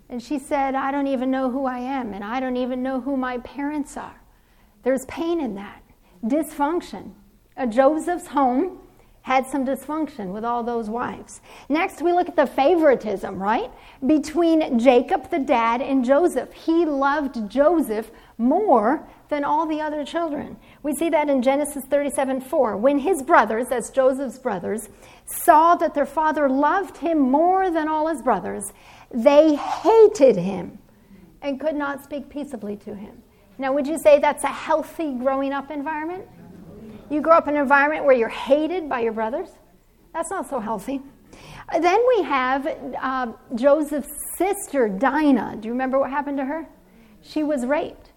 [0.10, 3.00] And she said, I don't even know who I am, and I don't even know
[3.00, 4.20] who my parents are.
[4.82, 5.84] There's pain in that,
[6.26, 7.12] dysfunction.
[7.58, 8.80] A Joseph's home
[9.24, 11.42] had some dysfunction with all those wives.
[11.68, 13.70] Next, we look at the favoritism, right?
[14.06, 16.52] Between Jacob, the dad, and Joseph.
[16.54, 20.58] He loved Joseph more than all the other children.
[20.82, 22.78] We see that in Genesis 37 4.
[22.78, 24.90] When his brothers, that's Joseph's brothers,
[25.26, 28.74] saw that their father loved him more than all his brothers,
[29.12, 30.80] they hated him
[31.42, 33.22] and could not speak peaceably to him.
[33.58, 36.26] Now, would you say that's a healthy growing up environment?
[37.10, 39.50] You grow up in an environment where you're hated by your brothers?
[40.14, 41.02] That's not so healthy.
[41.80, 42.68] Then we have
[43.02, 45.58] uh, Joseph's sister, Dinah.
[45.60, 46.68] Do you remember what happened to her?
[47.22, 48.12] She was raped.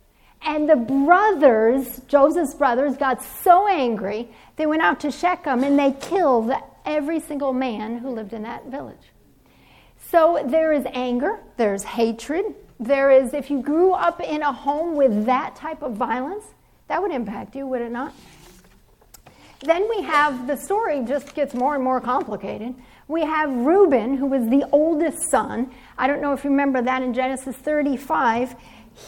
[0.44, 5.92] And the brothers, Joseph's brothers, got so angry, they went out to Shechem and they
[5.92, 6.52] killed
[6.84, 9.12] every single man who lived in that village.
[10.10, 12.44] So there is anger, there's hatred,
[12.80, 16.44] there is, if you grew up in a home with that type of violence,
[16.88, 18.12] that would impact you, would it not?
[19.64, 22.74] Then we have the story just gets more and more complicated.
[23.06, 25.70] We have Reuben, who was the oldest son.
[25.96, 28.56] I don't know if you remember that in Genesis 35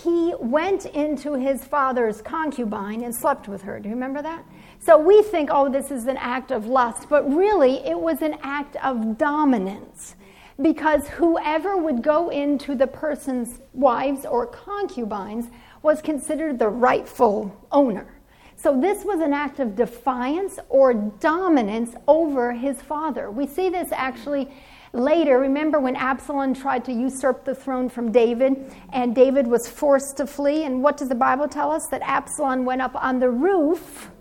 [0.02, 3.78] he went into his father's concubine and slept with her.
[3.78, 4.44] Do you remember that?
[4.78, 8.36] So we think, oh, this is an act of lust, but really it was an
[8.42, 10.14] act of dominance
[10.60, 15.46] because whoever would go into the person's wives or concubines
[15.82, 18.06] was considered the rightful owner.
[18.64, 23.30] So this was an act of defiance or dominance over his father.
[23.30, 24.50] We see this actually
[24.94, 30.18] Later, remember when Absalom tried to usurp the throne from David and David was forced
[30.18, 30.62] to flee?
[30.62, 31.88] And what does the Bible tell us?
[31.90, 34.12] That Absalom went up on the roof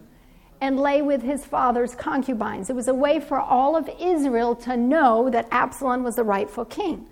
[0.59, 2.71] and lay with his father's concubines.
[2.71, 6.65] It was a way for all of Israel to know that Absalom was the rightful
[6.65, 7.07] king.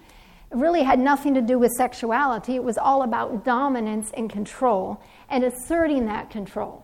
[0.52, 5.02] It really had nothing to do with sexuality, it was all about dominance and control
[5.30, 6.84] and asserting that control.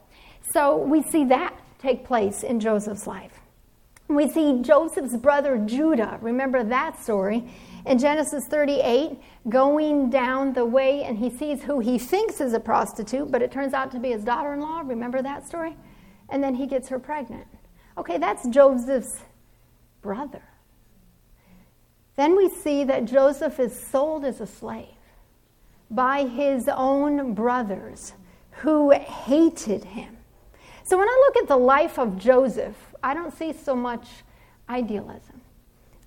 [0.58, 3.42] So we see that take place in Joseph's life.
[4.08, 6.18] We see Joseph's brother Judah.
[6.20, 7.48] Remember that story
[7.86, 12.60] in Genesis 38, going down the way and he sees who he thinks is a
[12.60, 14.82] prostitute, but it turns out to be his daughter in law.
[14.84, 15.78] Remember that story?
[16.30, 17.46] And then he gets her pregnant.
[17.96, 19.20] Okay, that's Joseph's
[20.02, 20.42] brother.
[22.16, 24.88] Then we see that Joseph is sold as a slave
[25.92, 28.14] by his own brothers
[28.64, 30.17] who hated him.
[30.88, 34.08] So when I look at the life of Joseph, I don't see so much
[34.70, 35.42] idealism.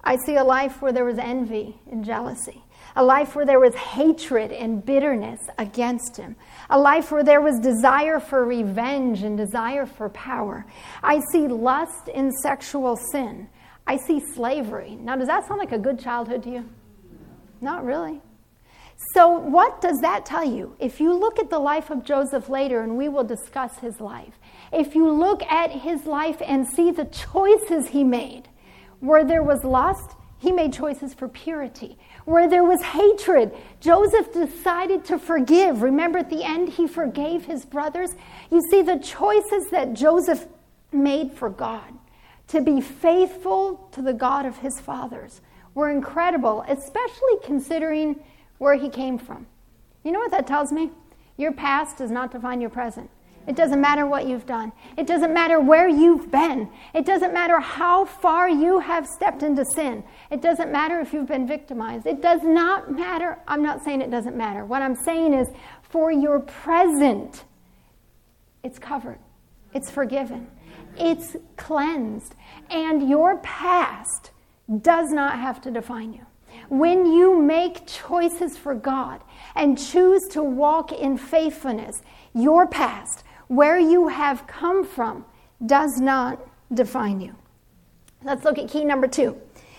[0.02, 2.62] I see a life where there was envy and jealousy,
[2.96, 6.34] a life where there was hatred and bitterness against him,
[6.70, 10.64] a life where there was desire for revenge and desire for power.
[11.02, 13.50] I see lust in sexual sin.
[13.86, 14.96] I see slavery.
[14.96, 16.68] Now, does that sound like a good childhood to you?
[17.60, 18.22] Not really.
[19.12, 20.76] So, what does that tell you?
[20.78, 24.38] If you look at the life of Joseph later, and we will discuss his life,
[24.72, 28.48] if you look at his life and see the choices he made,
[29.00, 31.98] where there was lust, he made choices for purity.
[32.24, 35.82] Where there was hatred, Joseph decided to forgive.
[35.82, 38.10] Remember, at the end, he forgave his brothers.
[38.50, 40.46] You see, the choices that Joseph
[40.92, 41.92] made for God
[42.48, 45.40] to be faithful to the God of his fathers
[45.74, 48.20] were incredible, especially considering
[48.60, 49.46] where he came from.
[50.04, 50.90] You know what that tells me?
[51.38, 53.08] Your past does not define your present.
[53.46, 54.72] It doesn't matter what you've done.
[54.98, 56.68] It doesn't matter where you've been.
[56.94, 60.04] It doesn't matter how far you have stepped into sin.
[60.30, 62.06] It doesn't matter if you've been victimized.
[62.06, 63.38] It does not matter.
[63.48, 64.66] I'm not saying it doesn't matter.
[64.66, 65.48] What I'm saying is
[65.80, 67.44] for your present,
[68.62, 69.20] it's covered,
[69.72, 70.48] it's forgiven,
[70.98, 72.34] it's cleansed.
[72.68, 74.32] And your past
[74.82, 76.26] does not have to define you.
[76.70, 79.20] When you make choices for God
[79.56, 82.00] and choose to walk in faithfulness,
[82.32, 85.24] your past, where you have come from,
[85.66, 86.40] does not
[86.72, 87.34] define you.
[88.22, 89.36] Let's look at key number two.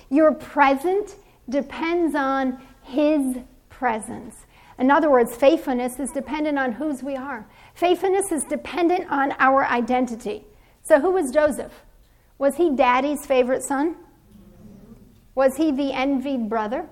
[0.09, 1.15] Your present
[1.47, 3.37] depends on His
[3.69, 4.35] presence.
[4.77, 7.47] In other words, faithfulness is dependent on whose we are.
[7.73, 10.43] Faithfulness is dependent on our identity.
[10.83, 11.85] So, who was Joseph?
[12.37, 13.95] Was he daddy's favorite son?
[15.35, 16.87] Was he the envied brother?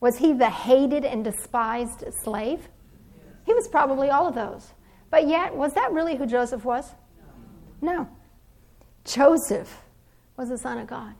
[0.00, 2.68] Was he the hated and despised slave?
[3.44, 4.72] He was probably all of those.
[5.10, 6.94] But yet, was that really who Joseph was?
[7.82, 8.08] No.
[9.04, 9.82] Joseph
[10.36, 11.14] was the son of God.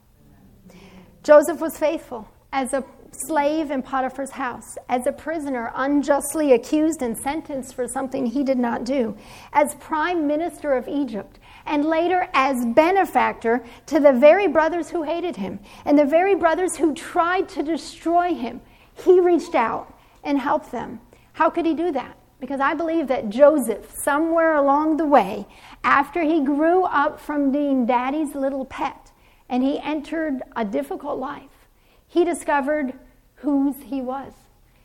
[1.23, 7.19] Joseph was faithful as a slave in Potiphar's house, as a prisoner unjustly accused and
[7.19, 9.17] sentenced for something he did not do,
[9.53, 15.37] as prime minister of Egypt, and later as benefactor to the very brothers who hated
[15.37, 18.61] him and the very brothers who tried to destroy him.
[18.95, 19.95] He reached out
[20.25, 21.01] and helped them.
[21.35, 22.17] How could he do that?
[22.41, 25.47] Because I believe that Joseph, somewhere along the way,
[25.85, 29.13] after he grew up from being daddy's little pet
[29.49, 31.69] and he entered a difficult life,
[32.09, 32.95] he discovered
[33.37, 34.33] whose he was.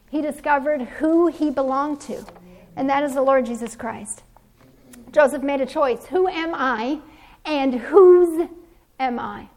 [0.09, 2.25] He discovered who he belonged to,
[2.75, 4.23] and that is the Lord Jesus Christ.
[5.15, 6.99] Joseph made a choice who am I
[7.45, 8.49] and whose
[8.99, 9.47] am I?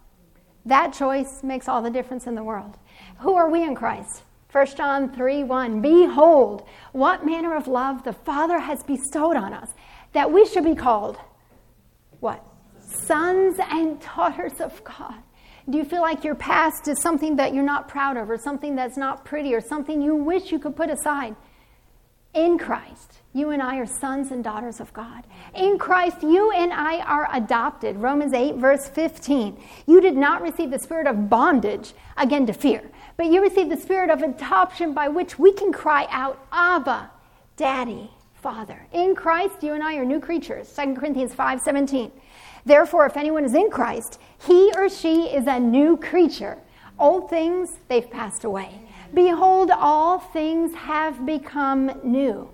[0.64, 2.76] That choice makes all the difference in the world.
[3.18, 4.22] Who are we in Christ?
[4.52, 9.70] 1 John 3 1 Behold, what manner of love the Father has bestowed on us,
[10.12, 11.18] that we should be called
[12.20, 12.46] what?
[12.80, 15.16] Sons and daughters of God.
[15.68, 18.76] Do you feel like your past is something that you're not proud of, or something
[18.76, 21.34] that's not pretty, or something you wish you could put aside?
[22.32, 25.24] In Christ, you and I are sons and daughters of God.
[25.54, 27.96] In Christ, you and I are adopted.
[27.96, 29.60] Romans 8, verse 15.
[29.86, 32.82] You did not receive the spirit of bondage, again to fear,
[33.16, 37.10] but you received the spirit of adoption by which we can cry out, Abba,
[37.56, 38.86] Daddy, Father.
[38.92, 40.72] In Christ, you and I are new creatures.
[40.74, 42.10] 2 Corinthians 5, 17.
[42.64, 46.58] Therefore, if anyone is in Christ, he or she is a new creature.
[46.98, 48.80] Old things, they've passed away.
[49.12, 52.50] Behold, all things have become new.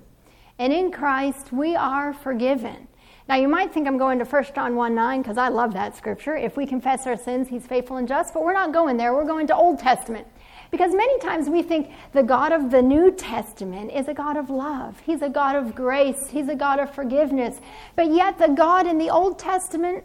[0.59, 2.89] And in Christ, we are forgiven.
[3.29, 5.97] Now, you might think I'm going to 1 John 1 9 because I love that
[5.97, 6.37] scripture.
[6.37, 8.35] If we confess our sins, he's faithful and just.
[8.35, 9.15] But we're not going there.
[9.15, 10.27] We're going to Old Testament.
[10.71, 14.51] Because many times we think the God of the New Testament is a God of
[14.51, 15.01] love.
[15.07, 16.29] He's a God of grace.
[16.29, 17.61] He's a God of forgiveness.
[17.97, 20.05] But yet, the God in the Old Testament,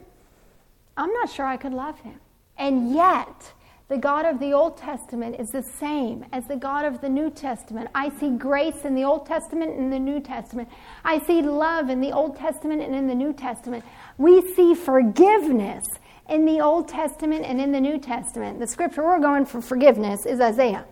[0.95, 2.19] I'm not sure I could love him.
[2.57, 3.53] And yet,
[3.89, 7.31] the God of the Old Testament is the same as the God of the New
[7.31, 7.89] Testament.
[7.95, 10.69] I see grace in the Old Testament and the New Testament.
[11.03, 13.83] I see love in the Old Testament and in the New Testament.
[14.19, 15.83] We see forgiveness
[16.29, 18.59] in the Old Testament and in the New Testament.
[18.59, 20.85] The scripture we're going for forgiveness is Isaiah.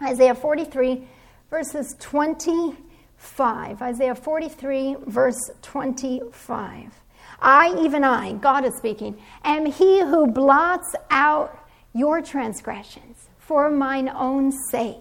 [0.00, 1.04] Isaiah 43,
[1.50, 3.82] verses 25.
[3.82, 7.02] Isaiah 43, verse 25.
[7.40, 11.58] I, even I, God is speaking, am he who blots out
[11.92, 14.96] your transgressions for mine own sake.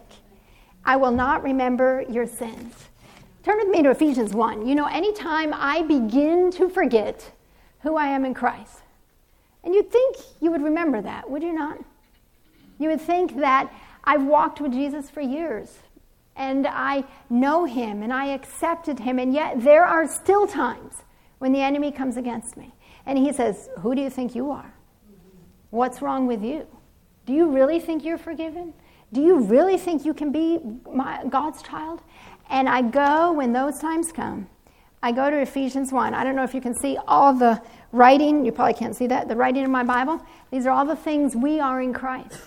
[0.83, 2.89] I will not remember your sins.
[3.43, 4.67] Turn with me to Ephesians 1.
[4.67, 7.31] You know, anytime I begin to forget
[7.81, 8.81] who I am in Christ,
[9.63, 11.79] and you'd think you would remember that, would you not?
[12.79, 13.71] You would think that
[14.03, 15.77] I've walked with Jesus for years
[16.35, 21.03] and I know him and I accepted him, and yet there are still times
[21.39, 22.73] when the enemy comes against me
[23.05, 24.73] and he says, Who do you think you are?
[25.69, 26.67] What's wrong with you?
[27.25, 28.73] Do you really think you're forgiven?
[29.13, 30.59] Do you really think you can be
[30.91, 32.01] my, God's child?
[32.49, 34.47] And I go when those times come,
[35.03, 36.13] I go to Ephesians 1.
[36.13, 37.61] I don't know if you can see all the
[37.91, 38.45] writing.
[38.45, 39.27] You probably can't see that.
[39.27, 40.23] The writing in my Bible.
[40.51, 42.37] These are all the things we are in Christ.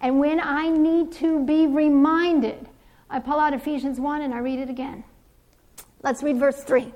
[0.00, 2.68] And when I need to be reminded,
[3.08, 5.04] I pull out Ephesians 1 and I read it again.
[6.02, 6.92] Let's read verse 3.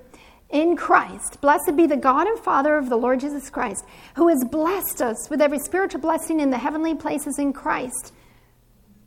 [0.51, 3.84] In Christ, blessed be the God and Father of the Lord Jesus Christ,
[4.14, 8.12] who has blessed us with every spiritual blessing in the heavenly places in Christ.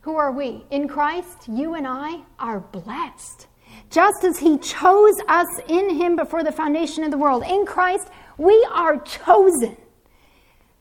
[0.02, 0.64] Who are we?
[0.70, 3.46] In Christ, you and I are blessed.
[3.90, 7.42] Just as He chose us in Him before the foundation of the world.
[7.48, 9.76] In Christ, we are chosen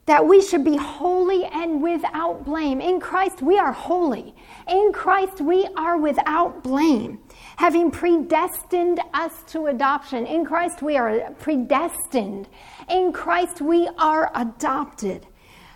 [0.05, 2.81] that we should be holy and without blame.
[2.81, 4.33] In Christ, we are holy.
[4.67, 7.19] In Christ, we are without blame.
[7.59, 10.25] Having predestined us to adoption.
[10.25, 12.47] In Christ, we are predestined.
[12.89, 15.27] In Christ, we are adopted.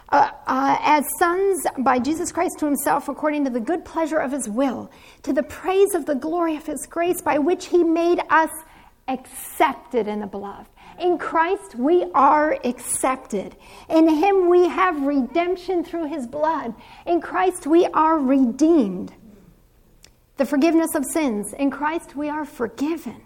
[0.07, 4.31] Uh, uh, as sons by Jesus Christ to himself, according to the good pleasure of
[4.31, 4.89] his will,
[5.23, 8.51] to the praise of the glory of his grace, by which he made us
[9.09, 10.69] accepted in the beloved.
[11.01, 13.57] In Christ, we are accepted.
[13.89, 16.75] In Him, we have redemption through His blood.
[17.05, 19.11] In Christ, we are redeemed.
[20.43, 21.53] The forgiveness of sins.
[21.53, 23.21] In Christ, we are forgiven.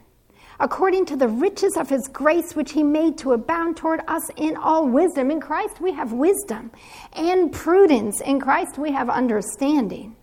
[0.59, 4.55] According to the riches of His grace, which He made to abound toward us in
[4.55, 5.31] all wisdom.
[5.31, 6.69] In Christ, we have wisdom
[7.13, 8.21] and prudence.
[8.21, 10.15] In Christ, we have understanding.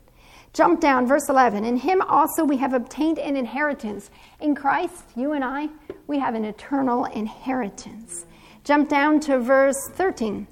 [0.52, 1.64] Jump down, verse 11.
[1.64, 4.08] In him also we have obtained an inheritance.
[4.38, 5.70] In Christ, you and I,
[6.06, 8.24] we have an eternal inheritance.
[8.62, 10.46] Jump down to verse 13.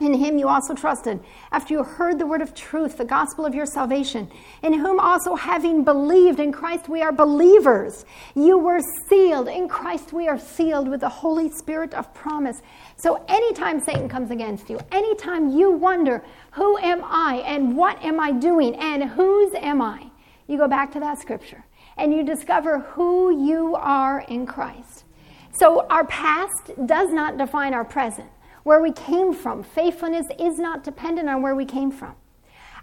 [0.00, 1.20] In him you also trusted,
[1.52, 4.28] after you heard the word of truth, the gospel of your salvation,
[4.60, 8.04] in whom also having believed in Christ we are believers.
[8.34, 9.46] You were sealed.
[9.46, 12.60] In Christ we are sealed with the Holy Spirit of promise.
[12.96, 18.18] So anytime Satan comes against you, anytime you wonder, who am I and what am
[18.18, 20.10] I doing and whose am I?
[20.48, 21.64] You go back to that scripture
[21.96, 25.04] and you discover who you are in Christ.
[25.52, 28.28] So our past does not define our present
[28.64, 29.62] where we came from.
[29.62, 32.14] Faithfulness is not dependent on where we came from.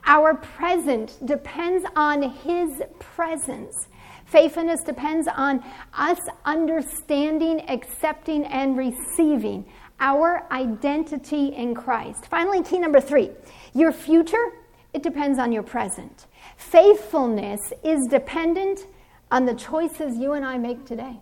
[0.06, 3.88] Our present depends on His presence.
[4.26, 5.64] Faithfulness depends on
[5.94, 9.66] us understanding, accepting, and receiving
[10.00, 12.26] our identity in Christ.
[12.28, 13.32] Finally, key number three
[13.74, 14.54] your future,
[14.94, 16.28] it depends on your present.
[16.58, 18.86] Faithfulness is dependent
[19.32, 21.20] on the choices you and I make today.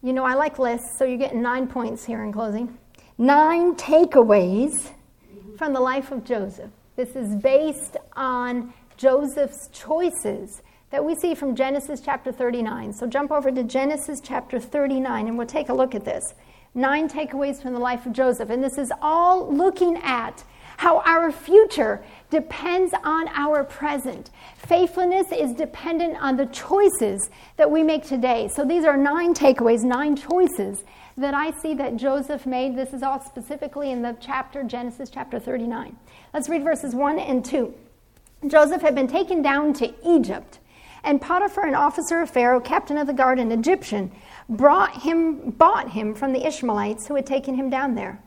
[0.00, 2.78] You know, I like lists, so you're getting nine points here in closing.
[3.18, 4.90] Nine takeaways
[5.56, 6.70] from the life of Joseph.
[6.94, 12.92] This is based on Joseph's choices that we see from Genesis chapter 39.
[12.92, 16.34] So jump over to Genesis chapter 39 and we'll take a look at this.
[16.74, 18.50] Nine takeaways from the life of Joseph.
[18.50, 20.44] And this is all looking at
[20.76, 24.30] how our future depends on our present.
[24.56, 28.48] Faithfulness is dependent on the choices that we make today.
[28.48, 30.84] So these are nine takeaways, nine choices
[31.16, 32.76] that I see that Joseph made.
[32.76, 35.96] This is all specifically in the chapter, Genesis chapter 39.
[36.32, 37.74] Let's read verses 1 and 2.
[38.46, 40.60] Joseph had been taken down to Egypt,
[41.02, 44.12] and Potiphar, an officer of Pharaoh, captain of the guard, an Egyptian,
[44.48, 48.22] brought him, bought him from the Ishmaelites who had taken him down there.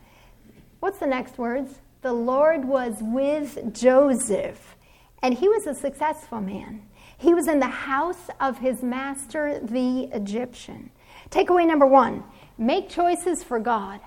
[0.80, 1.78] What's the next words?
[2.02, 4.76] The Lord was with Joseph,
[5.22, 6.82] and he was a successful man.
[7.16, 10.90] He was in the house of his master, the Egyptian.
[11.30, 12.24] Takeaway number one
[12.58, 14.00] make choices for God,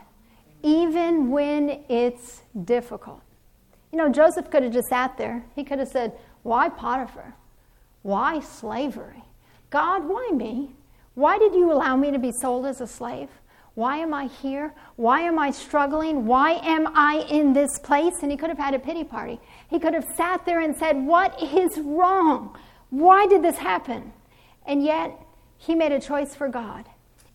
[0.62, 3.22] even when it's difficult.
[3.92, 5.46] You know, Joseph could have just sat there.
[5.56, 6.12] He could have said,
[6.44, 7.34] Why Potiphar?
[8.02, 9.24] Why slavery?
[9.70, 10.76] God, why me?
[11.14, 13.30] Why did you allow me to be sold as a slave?
[13.76, 14.74] Why am I here?
[14.96, 16.26] Why am I struggling?
[16.26, 18.24] Why am I in this place?
[18.24, 19.40] And he could have had a pity party.
[19.70, 22.58] He could have sat there and said, What is wrong?
[22.90, 24.14] Why did this happen?
[24.66, 25.12] And yet,
[25.58, 26.86] he made a choice for God,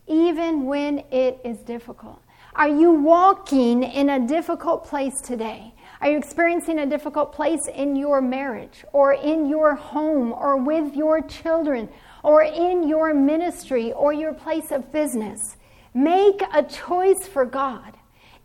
[0.07, 2.22] even when it is difficult.
[2.55, 5.74] Are you walking in a difficult place today?
[6.01, 10.97] Are you experiencing a difficult place in your marriage or in your home or with
[10.97, 11.88] your children
[12.24, 15.57] or in your ministry or your place of business?
[15.93, 17.97] Make a choice for God,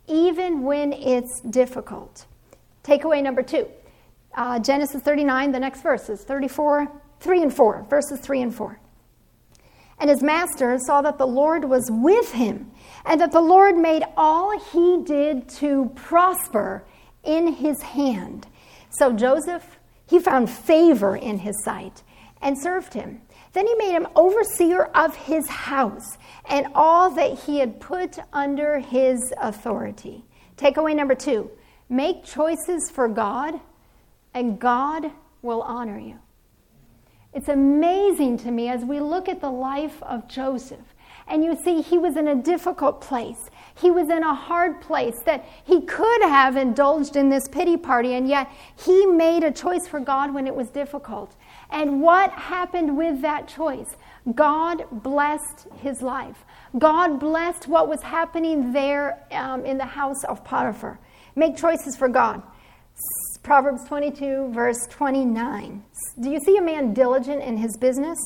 [0.06, 2.26] even when it's difficult.
[2.82, 3.68] Takeaway number two
[4.36, 8.78] uh, Genesis 39, the next verses 34, 3 and 4, verses 3 and 4.
[9.98, 12.70] And his master saw that the Lord was with him,
[13.06, 16.84] and that the Lord made all he did to prosper
[17.24, 18.46] in his hand.
[18.90, 22.02] So Joseph, he found favor in his sight
[22.42, 23.22] and served him.
[23.56, 28.80] Then he made him overseer of his house and all that he had put under
[28.80, 30.26] his authority.
[30.58, 31.50] Takeaway number two
[31.88, 33.58] make choices for God,
[34.34, 36.18] and God will honor you.
[37.32, 40.94] It's amazing to me as we look at the life of Joseph,
[41.28, 43.50] And you see, he was in a difficult place.
[43.74, 48.14] He was in a hard place that he could have indulged in this pity party,
[48.14, 51.34] and yet he made a choice for God when it was difficult.
[51.70, 53.96] And what happened with that choice?
[54.34, 56.44] God blessed his life.
[56.78, 60.98] God blessed what was happening there um, in the house of Potiphar.
[61.34, 62.42] Make choices for God.
[63.42, 65.84] Proverbs 22, verse 29.
[66.20, 68.18] Do you see a man diligent in his business?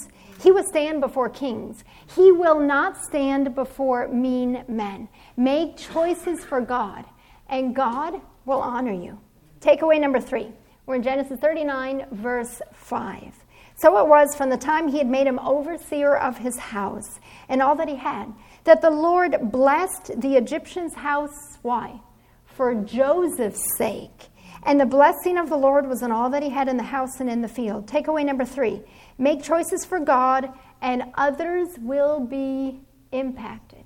[0.43, 1.85] He will stand before kings.
[2.15, 5.09] He will not stand before mean men.
[5.37, 7.05] Make choices for God,
[7.49, 9.19] and God will honor you.
[9.61, 10.53] Takeaway number three.
[10.91, 13.33] We're in Genesis 39, verse 5.
[13.77, 17.63] So it was from the time he had made him overseer of his house and
[17.63, 18.35] all that he had,
[18.65, 21.59] that the Lord blessed the Egyptian's house.
[21.63, 22.01] Why?
[22.45, 24.31] For Joseph's sake.
[24.65, 27.21] And the blessing of the Lord was on all that he had in the house
[27.21, 27.87] and in the field.
[27.87, 28.83] Takeaway number three
[29.17, 32.81] make choices for God, and others will be
[33.13, 33.85] impacted.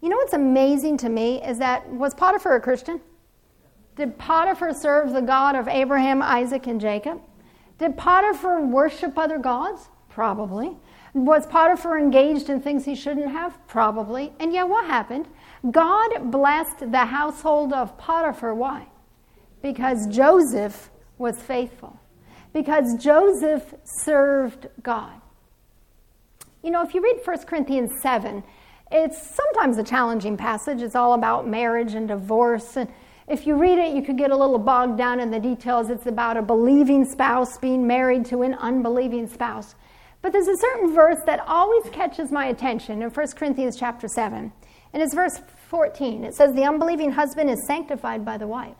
[0.00, 3.00] You know what's amazing to me is that was Potiphar a Christian?
[3.96, 7.20] Did Potiphar serve the God of Abraham, Isaac, and Jacob?
[7.78, 9.88] Did Potiphar worship other gods?
[10.08, 10.76] Probably.
[11.14, 13.66] Was Potiphar engaged in things he shouldn't have?
[13.66, 14.32] Probably.
[14.38, 15.28] And yet, what happened?
[15.70, 18.54] God blessed the household of Potiphar.
[18.54, 18.86] Why?
[19.62, 21.98] Because Joseph was faithful.
[22.52, 25.12] Because Joseph served God.
[26.62, 28.42] You know, if you read 1 Corinthians 7,
[28.90, 30.82] it's sometimes a challenging passage.
[30.82, 32.90] It's all about marriage and divorce and
[33.32, 35.88] if you read it, you could get a little bogged down in the details.
[35.88, 39.74] It's about a believing spouse being married to an unbelieving spouse.
[40.20, 44.52] But there's a certain verse that always catches my attention in 1 Corinthians chapter 7.
[44.92, 46.24] And it's verse 14.
[46.24, 48.76] It says, The unbelieving husband is sanctified by the wife,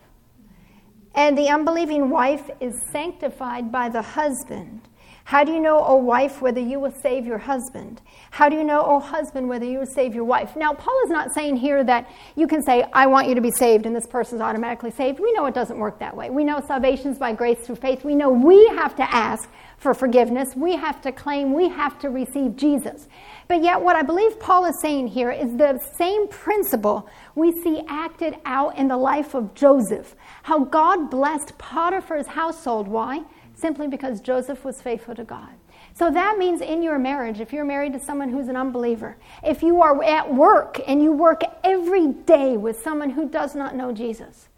[1.15, 4.87] and the unbelieving wife is sanctified by the husband.
[5.25, 8.01] How do you know, O wife, whether you will save your husband?
[8.31, 10.55] How do you know, O husband, whether you will save your wife?
[10.57, 13.51] Now, Paul is not saying here that you can say, I want you to be
[13.51, 15.21] saved, and this person's automatically saved.
[15.21, 16.29] We know it doesn't work that way.
[16.29, 18.03] We know salvation is by grace through faith.
[18.03, 20.55] We know we have to ask for forgiveness.
[20.55, 23.07] We have to claim, we have to receive Jesus.
[23.47, 27.81] But yet, what I believe Paul is saying here is the same principle we see
[27.87, 30.15] acted out in the life of Joseph.
[30.43, 32.87] How God blessed Potiphar's household.
[32.87, 33.23] Why?
[33.55, 35.49] Simply because Joseph was faithful to God.
[35.95, 39.61] So that means in your marriage, if you're married to someone who's an unbeliever, if
[39.61, 43.91] you are at work and you work every day with someone who does not know
[43.91, 44.49] Jesus,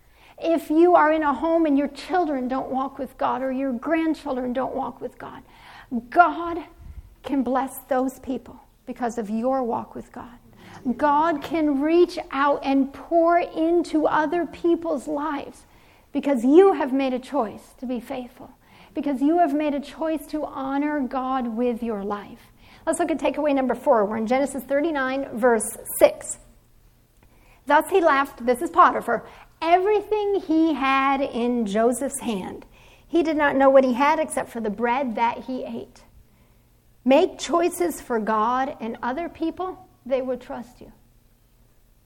[0.41, 3.73] if you are in a home and your children don't walk with God or your
[3.73, 5.43] grandchildren don't walk with God,
[6.09, 6.63] God
[7.23, 10.37] can bless those people because of your walk with God.
[10.97, 15.63] God can reach out and pour into other people's lives
[16.11, 18.54] because you have made a choice to be faithful
[18.95, 22.39] because you have made a choice to honor God with your life.
[22.87, 24.05] Let's look at takeaway number four.
[24.05, 26.39] We're in Genesis 39, verse 6.
[27.67, 29.27] Thus he left, this is Potiphar,
[29.61, 32.65] everything he had in Joseph's hand.
[33.07, 36.03] He did not know what he had except for the bread that he ate.
[37.03, 40.91] Make choices for God and other people, they will trust you.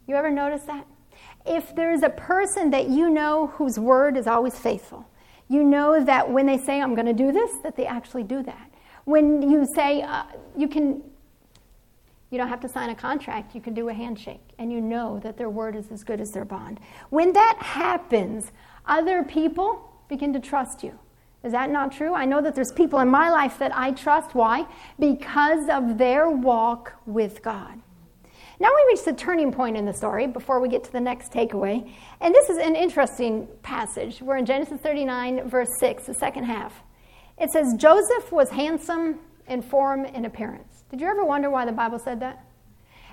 [0.08, 0.88] You ever notice that?
[1.46, 5.06] If there's a person that you know whose word is always faithful,
[5.50, 8.44] you know that when they say, I'm going to do this, that they actually do
[8.44, 8.72] that.
[9.06, 10.24] When you say, uh,
[10.56, 11.02] you can,
[12.30, 15.20] you don't have to sign a contract, you can do a handshake, and you know
[15.24, 16.80] that their word is as good as their bond.
[17.10, 18.52] When that happens,
[18.86, 20.98] other people begin to trust you.
[21.44, 22.14] Is that not true?
[22.14, 24.36] I know that there's people in my life that I trust.
[24.36, 24.68] Why?
[25.00, 27.80] Because of their walk with God.
[28.62, 31.32] Now we reach the turning point in the story before we get to the next
[31.32, 31.90] takeaway.
[32.20, 34.22] And this is an interesting passage.
[34.22, 36.74] We're in Genesis 39, verse 6, the second half.
[37.38, 40.84] It says, Joseph was handsome in form and appearance.
[40.92, 42.46] Did you ever wonder why the Bible said that?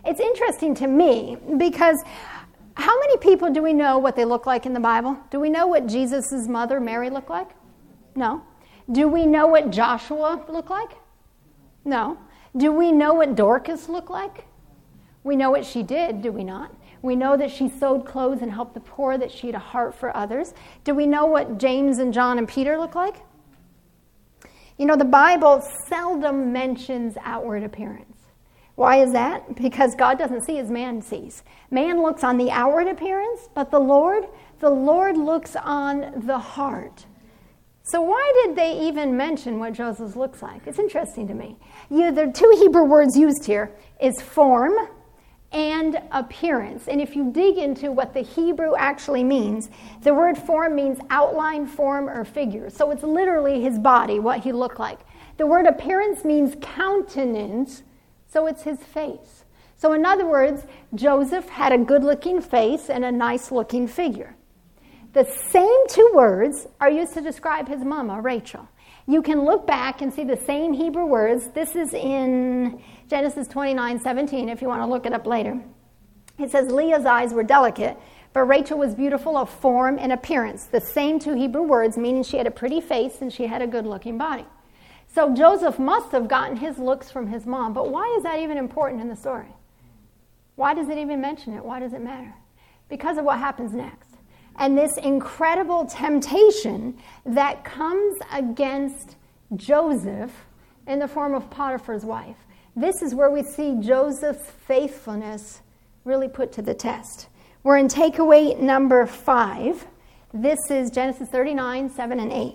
[0.05, 2.03] It's interesting to me because
[2.75, 5.17] how many people do we know what they look like in the Bible?
[5.31, 7.51] Do we know what Jesus' mother, Mary, looked like?
[8.17, 8.43] No.
[8.91, 10.91] Do we know what Joshua looked like?
[11.85, 12.19] No.
[12.57, 14.45] Do we know what Dorcas looked like?
[15.27, 16.73] We know what she did, do we not?
[17.03, 19.93] We know that she sewed clothes and helped the poor, that she had a heart
[19.93, 20.55] for others.
[20.85, 23.17] Do we know what James and John and Peter look like?
[24.79, 28.19] You know, the Bible seldom mentions outward appearance.
[28.77, 29.57] Why is that?
[29.57, 31.43] Because God doesn't see as man sees.
[31.73, 34.27] Man looks on the outward appearance, but the Lord,
[34.61, 37.05] the Lord looks on the heart.
[37.83, 40.69] So why did they even mention what Joseph looks like?
[40.69, 41.57] It's interesting to me.
[41.91, 44.73] You, the two Hebrew words used here is form
[45.53, 46.89] and appearance.
[46.89, 49.71] And if you dig into what the Hebrew actually means,
[50.03, 52.71] the word form means outline, form, or figure.
[52.71, 55.01] So it's literally his body, what he looked like.
[55.39, 57.83] The word appearance means countenance,
[58.29, 59.45] So it's his face.
[59.79, 60.63] So, in other words,
[60.95, 64.35] Joseph had a good looking face and a nice looking figure.
[65.13, 68.69] The same two words are used to describe his mama, Rachel.
[69.07, 71.49] You can look back and see the same Hebrew words.
[71.49, 75.61] This is in Genesis 29 17, if you want to look it up later.
[76.39, 77.97] It says, Leah's eyes were delicate,
[78.33, 80.65] but Rachel was beautiful of form and appearance.
[80.65, 83.67] The same two Hebrew words, meaning she had a pretty face and she had a
[83.67, 84.45] good looking body.
[85.15, 87.73] So Joseph must have gotten his looks from his mom.
[87.73, 89.49] But why is that even important in the story?
[90.57, 91.65] Why does it even mention it?
[91.65, 92.35] Why does it matter?
[92.89, 94.11] Because of what happens next.
[94.57, 99.17] And this incredible temptation that comes against
[99.55, 100.33] Joseph
[100.87, 102.37] in the form of Potiphar's wife.
[102.79, 105.63] This is where we see Joseph's faithfulness
[106.05, 107.29] really put to the test.
[107.63, 109.87] We're in takeaway number five.
[110.35, 112.55] This is Genesis 39, 7, and 8.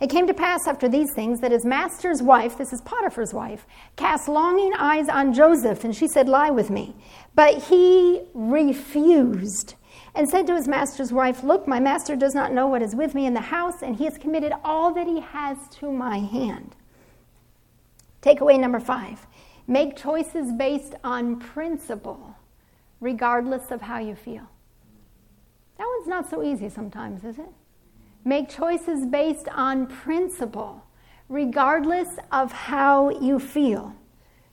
[0.00, 3.66] It came to pass after these things that his master's wife, this is Potiphar's wife,
[3.96, 6.96] cast longing eyes on Joseph, and she said, Lie with me.
[7.34, 9.74] But he refused
[10.14, 13.14] and said to his master's wife, Look, my master does not know what is with
[13.14, 16.74] me in the house, and he has committed all that he has to my hand.
[18.22, 19.26] Takeaway number five
[19.68, 22.34] make choices based on principle,
[23.00, 24.48] regardless of how you feel.
[25.76, 27.50] That one's not so easy sometimes, is it?
[28.24, 30.84] Make choices based on principle,
[31.28, 33.94] regardless of how you feel.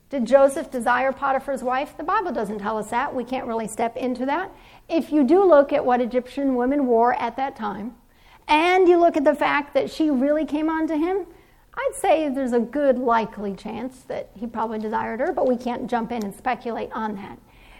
[0.09, 1.97] Did Joseph desire Potiphar's wife?
[1.97, 3.15] The Bible doesn't tell us that.
[3.15, 4.51] We can't really step into that.
[4.87, 7.95] If you do look at what Egyptian women wore at that time,
[8.47, 11.25] and you look at the fact that she really came on to him,
[11.77, 15.89] I'd say there's a good likely chance that he probably desired her, but we can't
[15.89, 17.39] jump in and speculate on that.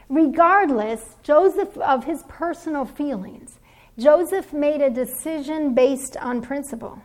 [0.09, 3.59] Regardless, Joseph, of his personal feelings,
[3.97, 7.01] Joseph made a decision based on principle,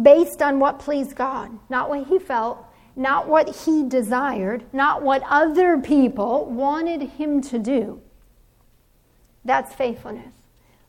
[0.00, 2.64] based on what pleased God, not what he felt,
[2.94, 8.00] not what he desired, not what other people wanted him to do.
[9.44, 10.32] That's faithfulness.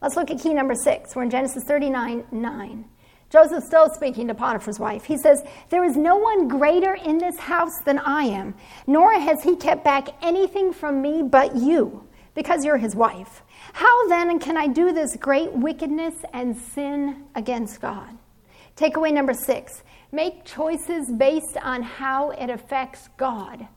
[0.02, 1.16] Let's look at key number six.
[1.16, 2.86] We're in Genesis 39 9.
[3.30, 5.06] Joseph still speaking to Potiphar's wife.
[5.06, 8.56] He says, There is no one greater in this house than I am,
[8.88, 13.44] nor has he kept back anything from me but you, because you're his wife.
[13.74, 18.18] How then can I do this great wickedness and sin against God?
[18.76, 23.68] Takeaway number six make choices based on how it affects God,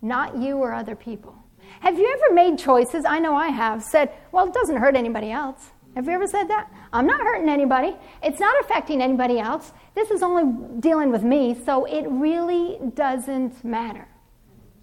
[0.00, 1.34] not you or other people.
[1.80, 3.04] Have you ever made choices?
[3.04, 5.70] I know I have, said, well, it doesn't hurt anybody else.
[5.94, 6.70] Have you ever said that?
[6.92, 7.94] I'm not hurting anybody.
[8.22, 9.72] It's not affecting anybody else.
[9.94, 14.08] This is only dealing with me, so it really doesn't matter.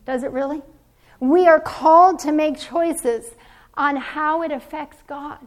[0.05, 0.61] Does it really?
[1.19, 3.35] We are called to make choices
[3.73, 5.39] on how it affects God,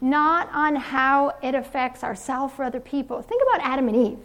[0.00, 3.20] not on how it affects ourselves or other people.
[3.22, 4.18] Think about Adam and Eve.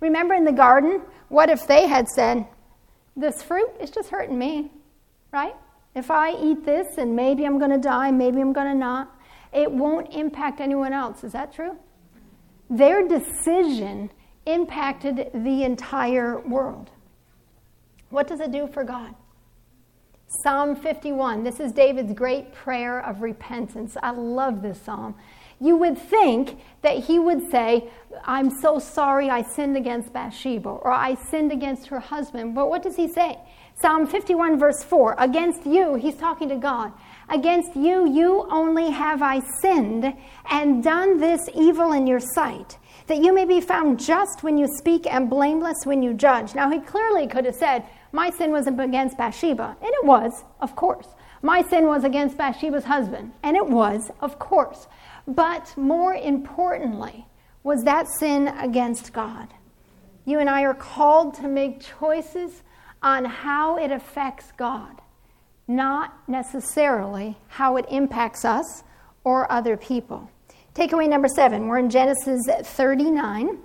[0.00, 2.46] Remember in the garden, what if they had said,
[3.16, 4.70] This fruit is just hurting me,
[5.32, 5.54] right?
[5.94, 9.13] If I eat this and maybe I'm going to die, maybe I'm going to not,
[9.54, 11.24] it won't impact anyone else.
[11.24, 11.76] Is that true?
[12.68, 14.10] Their decision
[14.46, 16.90] impacted the entire world.
[18.10, 19.14] What does it do for God?
[20.42, 21.44] Psalm 51.
[21.44, 23.96] This is David's great prayer of repentance.
[24.02, 25.14] I love this psalm.
[25.60, 27.88] You would think that he would say,
[28.24, 32.54] I'm so sorry I sinned against Bathsheba, or I sinned against her husband.
[32.54, 33.38] But what does he say?
[33.80, 36.92] Psalm 51, verse 4 Against you, he's talking to God.
[37.28, 40.14] Against you, you only have I sinned
[40.50, 44.66] and done this evil in your sight, that you may be found just when you
[44.78, 46.54] speak and blameless when you judge.
[46.54, 50.76] Now, he clearly could have said, My sin was against Bathsheba, and it was, of
[50.76, 51.08] course.
[51.42, 54.86] My sin was against Bathsheba's husband, and it was, of course.
[55.26, 57.26] But more importantly,
[57.62, 59.48] was that sin against God.
[60.26, 62.62] You and I are called to make choices
[63.02, 65.00] on how it affects God
[65.66, 68.82] not necessarily how it impacts us
[69.24, 70.30] or other people.
[70.74, 73.58] Takeaway number seven, we're in Genesis 39,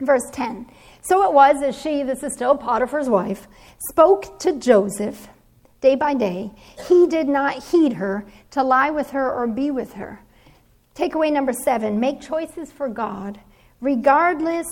[0.00, 0.66] verse 10.
[1.02, 3.46] So it was as she, this is still Potiphar's wife,
[3.90, 5.28] spoke to Joseph
[5.80, 6.50] day by day,
[6.88, 10.20] he did not heed her to lie with her or be with her.
[10.94, 13.40] Takeaway number seven make choices for God,
[13.80, 14.66] regardless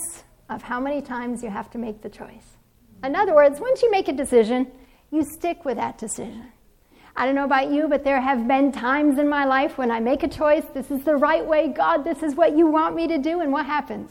[0.50, 2.56] of how many times you have to make the choice.
[3.02, 4.66] In other words, once you make a decision,
[5.10, 6.52] you stick with that decision.
[7.18, 9.98] I don't know about you, but there have been times in my life when I
[9.98, 13.08] make a choice, this is the right way, God, this is what you want me
[13.08, 14.08] to do, and what happens?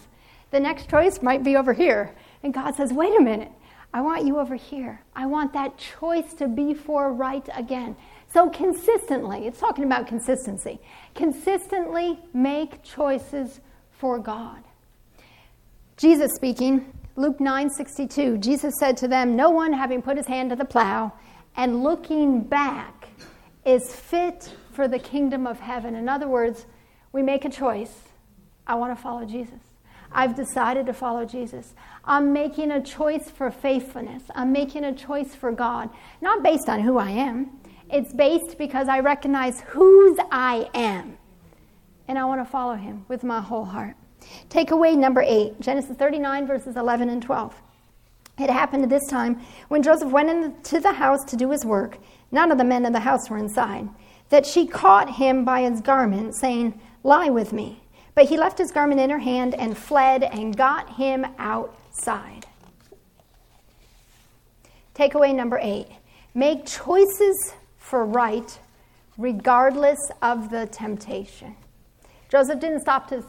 [0.51, 2.13] The next choice might be over here.
[2.43, 3.49] And God says, wait a minute,
[3.93, 4.99] I want you over here.
[5.15, 7.95] I want that choice to be for right again.
[8.33, 10.81] So, consistently, it's talking about consistency.
[11.15, 14.61] Consistently make choices for God.
[15.95, 20.57] Jesus speaking, Luke 9:62, Jesus said to them, "No one having put his hand to
[20.57, 21.13] the plow
[21.55, 22.96] and looking back
[23.67, 26.65] is fit for the kingdom of heaven." In other words,
[27.11, 28.09] we make a choice.
[28.65, 29.59] I want to follow Jesus.
[30.11, 31.75] I've decided to follow Jesus.
[32.05, 34.23] I'm making a choice for faithfulness.
[34.33, 35.89] I'm making a choice for God,
[36.21, 37.59] not based on who I am.
[37.89, 41.17] It's based because I recognize whose I am.
[42.07, 43.95] And I want to follow him with my whole heart.
[44.49, 47.61] Takeaway number eight Genesis 39, verses 11 and 12.
[48.39, 51.97] It happened at this time when Joseph went into the house to do his work,
[52.31, 53.89] none of the men of the house were inside,
[54.29, 57.81] that she caught him by his garment, saying, Lie with me.
[58.15, 62.47] But he left his garment in her hand and fled and got him outside.
[64.95, 65.87] Takeaway number eight
[66.33, 68.59] make choices for right
[69.17, 71.55] regardless of the temptation.
[72.29, 73.23] Joseph didn't stop to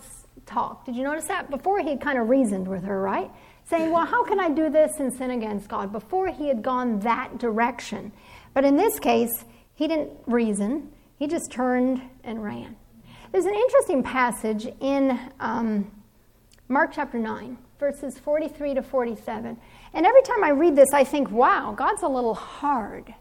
[0.46, 0.84] talk.
[0.84, 1.50] Did you notice that?
[1.50, 3.30] Before he had kind of reasoned with her, right?
[3.66, 5.92] Saying, Well, how can I do this and sin against God?
[5.92, 8.12] Before he had gone that direction.
[8.58, 9.44] But in this case,
[9.76, 12.74] he didn't reason, he just turned and ran.
[13.30, 15.88] There's an interesting passage in um,
[16.66, 19.56] Mark chapter 9, verses 43 to 47.
[19.94, 23.14] And every time I read this, I think, wow, God's a little hard.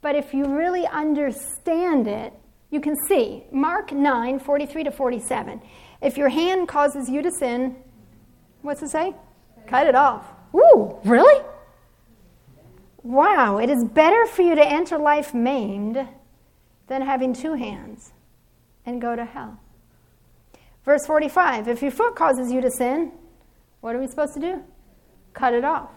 [0.00, 2.32] But if you really understand it,
[2.70, 5.60] you can see Mark 9, 43 to 47.
[6.02, 7.74] If your hand causes you to sin,
[8.62, 9.16] what's it say?
[9.66, 10.24] Cut it off.
[10.54, 11.44] Ooh, really?
[13.02, 16.06] Wow, it is better for you to enter life maimed
[16.88, 18.12] than having two hands
[18.84, 19.60] and go to hell.
[20.84, 23.12] Verse 45 If your foot causes you to sin,
[23.80, 24.64] what are we supposed to do?
[25.32, 25.90] Cut it off.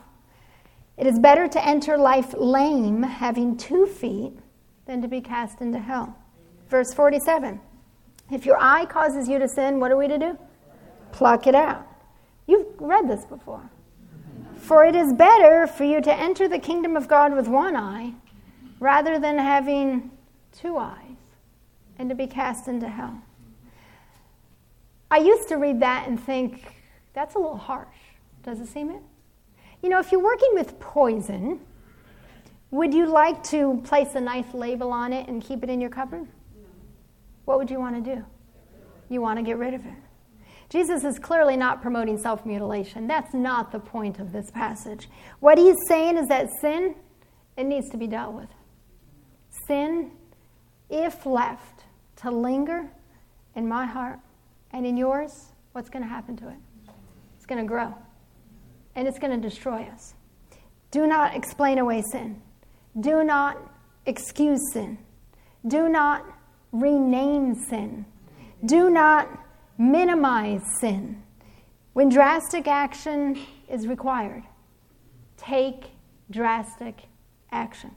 [0.98, 4.34] It is better to enter life lame, having two feet,
[4.86, 6.16] than to be cast into hell.
[6.70, 7.60] Verse 47
[8.30, 10.38] If your eye causes you to sin, what are we to do?
[11.12, 11.88] Pluck it out.
[12.46, 13.72] You've read this before.
[14.72, 18.14] For it is better for you to enter the kingdom of God with one eye
[18.80, 20.12] rather than having
[20.54, 21.18] two eyes
[22.00, 23.22] and to be cast into hell.
[25.12, 26.74] I used to read that and think,
[27.12, 27.98] that's a little harsh.
[28.44, 29.02] Does it seem it?
[29.84, 31.60] You know, if you're working with poison,
[32.70, 35.90] would you like to place a nice label on it and keep it in your
[35.90, 36.30] cupboard?
[37.44, 38.24] What would you want to do?
[39.10, 40.11] You want to get rid of it.
[40.72, 43.06] Jesus is clearly not promoting self mutilation.
[43.06, 45.10] That's not the point of this passage.
[45.42, 46.96] What he's saying is that sin,
[47.58, 48.48] it needs to be dealt with.
[49.68, 50.12] Sin,
[50.90, 51.84] if left
[52.18, 52.90] to linger
[53.54, 54.20] in my heart
[54.72, 56.58] and in yours, what's going to happen to it?
[57.36, 57.94] It's going to grow
[58.96, 60.14] and it's going to destroy us.
[60.90, 62.42] Do not explain away sin.
[62.98, 63.58] Do not
[64.06, 64.98] excuse sin.
[65.68, 66.26] Do not
[66.72, 68.06] rename sin.
[68.66, 69.28] Do not
[69.82, 71.24] minimize sin.
[71.94, 74.44] When drastic action is required,
[75.38, 75.92] take
[76.30, 77.02] drastic
[77.52, 77.92] action.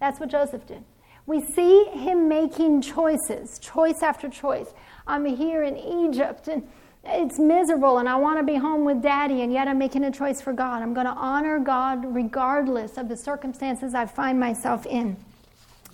[0.00, 0.84] That's what Joseph did.
[1.26, 4.72] We see him making choices, choice after choice.
[5.06, 6.68] I'm here in Egypt and
[7.04, 10.10] it's miserable and I want to be home with daddy, and yet I'm making a
[10.10, 10.82] choice for God.
[10.82, 15.16] I'm going to honor God regardless of the circumstances I find myself in.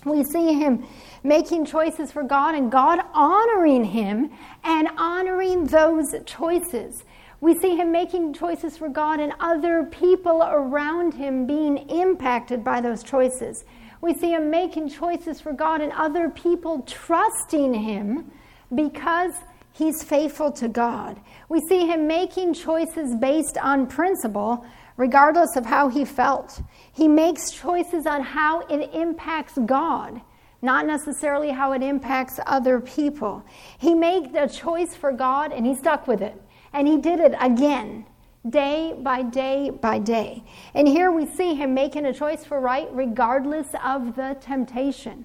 [0.05, 0.85] We see him
[1.23, 4.31] making choices for God and God honoring him
[4.65, 7.05] and honoring those choices.
[7.41, 12.81] We see him making choices for God and other people around him being impacted by
[12.81, 13.65] those choices.
[14.01, 18.31] We see him making choices for God and other people trusting him
[18.75, 19.33] because
[19.73, 21.21] he's faithful to God.
[21.49, 24.65] We see him making choices based on principle,
[25.01, 26.61] regardless of how he felt.
[26.93, 30.21] He makes choices on how it impacts God,
[30.61, 33.43] not necessarily how it impacts other people.
[33.79, 36.39] He made a choice for God and he stuck with it.
[36.75, 38.05] And he did it again,
[38.51, 40.45] day by day by day.
[40.75, 45.25] And here we see him making a choice for right regardless of the temptation.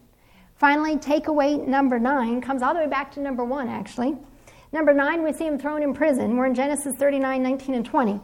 [0.56, 4.16] Finally, takeaway number nine comes all the way back to number one, actually.
[4.72, 6.38] Number nine, we see him thrown in prison.
[6.38, 8.22] We're in Genesis 39, 19, and 20.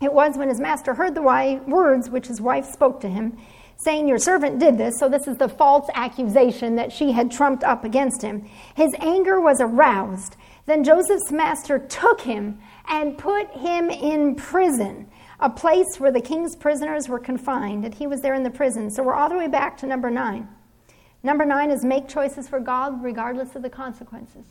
[0.00, 1.22] It was when his master heard the
[1.66, 3.36] words which his wife spoke to him,
[3.76, 4.98] saying, Your servant did this.
[4.98, 8.48] So, this is the false accusation that she had trumped up against him.
[8.74, 10.36] His anger was aroused.
[10.66, 15.08] Then Joseph's master took him and put him in prison,
[15.40, 18.90] a place where the king's prisoners were confined, and he was there in the prison.
[18.90, 20.48] So, we're all the way back to number nine.
[21.24, 24.46] Number nine is make choices for God regardless of the consequences.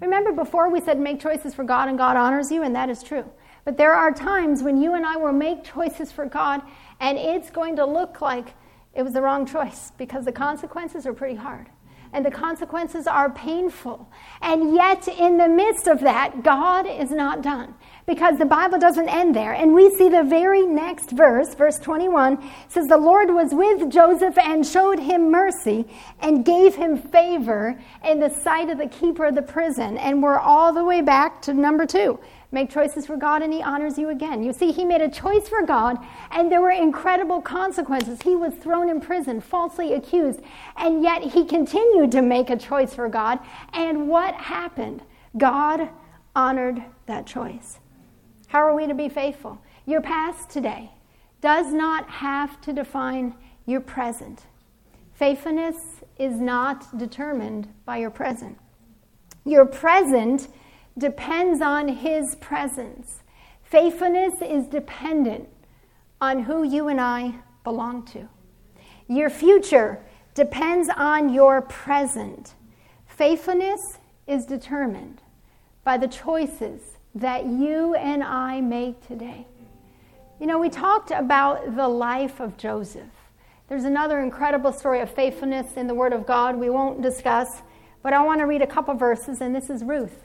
[0.00, 3.02] Remember before we said make choices for God and God honors you, and that is
[3.02, 3.24] true.
[3.64, 6.62] But there are times when you and I will make choices for God,
[7.00, 8.54] and it's going to look like
[8.94, 11.68] it was the wrong choice because the consequences are pretty hard.
[12.12, 14.08] and the consequences are painful.
[14.42, 17.74] And yet, in the midst of that, God is not done
[18.06, 19.54] because the Bible doesn't end there.
[19.54, 22.38] And we see the very next verse, verse 21,
[22.68, 25.86] says, The Lord was with Joseph and showed him mercy
[26.20, 29.96] and gave him favor in the sight of the keeper of the prison.
[29.96, 32.18] And we're all the way back to number two.
[32.52, 34.42] Make choices for God and He honors you again.
[34.42, 35.96] You see, He made a choice for God
[36.30, 38.20] and there were incredible consequences.
[38.22, 40.40] He was thrown in prison, falsely accused,
[40.76, 43.38] and yet He continued to make a choice for God.
[43.72, 45.02] And what happened?
[45.36, 45.88] God
[46.36, 47.78] honored that choice.
[48.48, 49.58] How are we to be faithful?
[49.86, 50.90] Your past today
[51.40, 53.34] does not have to define
[53.64, 54.42] your present.
[55.14, 55.76] Faithfulness
[56.18, 58.58] is not determined by your present.
[59.44, 60.48] Your present
[60.96, 63.20] depends on His presence.
[63.62, 65.48] Faithfulness is dependent
[66.20, 68.28] on who you and I belong to.
[69.08, 69.98] Your future
[70.34, 72.54] depends on your present.
[73.06, 75.20] Faithfulness is determined
[75.84, 76.80] by the choices
[77.14, 79.46] that you and I make today.
[80.40, 83.10] You know, we talked about the life of Joseph.
[83.68, 87.62] There's another incredible story of faithfulness in the Word of God we won't discuss,
[88.02, 90.24] but I want to read a couple verses, and this is Ruth.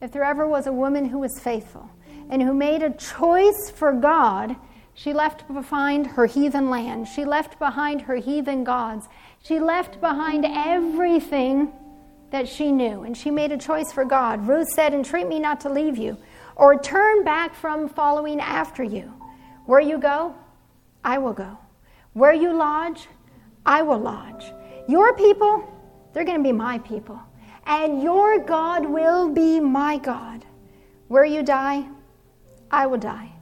[0.00, 1.88] If there ever was a woman who was faithful
[2.30, 4.56] and who made a choice for God,
[4.94, 7.08] she left behind her heathen land.
[7.08, 9.08] She left behind her heathen gods.
[9.42, 11.72] She left behind everything
[12.30, 14.46] that she knew, and she made a choice for God.
[14.48, 16.16] Ruth said, Entreat me not to leave you,
[16.56, 19.12] or turn back from following after you.
[19.66, 20.34] Where you go,
[21.04, 21.58] I will go.
[22.12, 23.08] Where you lodge,
[23.66, 24.52] I will lodge.
[24.88, 25.64] Your people,
[26.12, 27.20] they're going to be my people.
[27.66, 30.44] And your God will be my God.
[31.08, 31.86] Where you die,
[32.70, 33.32] I will die.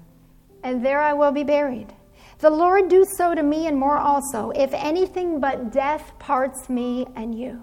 [0.62, 1.92] And there I will be buried.
[2.38, 7.06] The Lord do so to me and more also, if anything but death parts me
[7.14, 7.62] and you.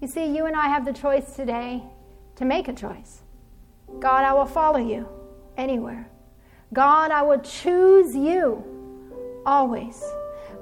[0.00, 1.82] You see, you and I have the choice today
[2.36, 3.22] to make a choice.
[3.98, 5.08] God, I will follow you
[5.56, 6.08] anywhere.
[6.72, 8.62] God, I will choose you
[9.44, 10.02] always.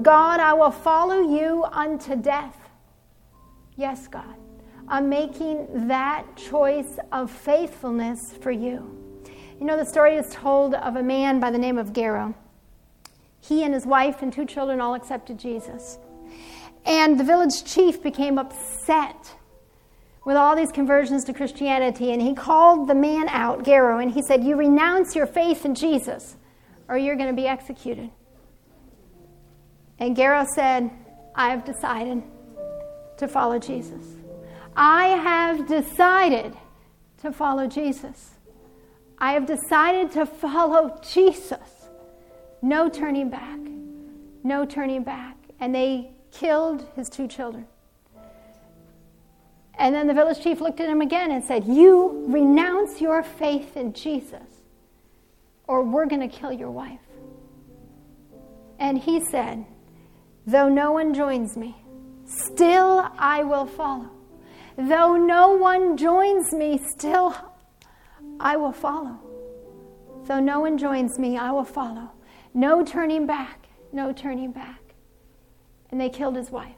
[0.01, 2.57] God, I will follow you unto death.
[3.77, 4.37] Yes, God.
[4.89, 8.97] I'm making that choice of faithfulness for you.
[9.59, 12.35] You know, the story is told of a man by the name of Gero.
[13.41, 15.99] He and his wife and two children all accepted Jesus.
[16.85, 19.35] And the village chief became upset
[20.25, 24.23] with all these conversions to Christianity, and he called the man out, Gero, and he
[24.23, 26.37] said, You renounce your faith in Jesus,
[26.89, 28.11] or you're going to be executed.
[29.99, 30.91] And Gero said,
[31.35, 32.23] I have decided
[33.19, 34.16] to follow Jesus.
[34.77, 36.55] I have decided
[37.23, 38.33] to follow Jesus.
[39.19, 41.89] I have decided to follow Jesus.
[42.61, 43.59] No turning back.
[44.45, 45.39] No turning back.
[45.61, 47.67] And they killed his two children.
[49.79, 53.77] And then the village chief looked at him again and said, You renounce your faith
[53.77, 54.63] in Jesus,
[55.67, 57.01] or we're going to kill your wife.
[58.79, 59.65] And he said,
[60.47, 61.77] Though no one joins me,
[62.27, 64.16] still I will follow.
[64.77, 67.35] Though no one joins me, still
[68.41, 69.19] I will follow.
[70.25, 72.11] Though no one joins me, I will follow.
[72.53, 74.87] No turning back, no turning back
[75.91, 76.75] and they killed his wife.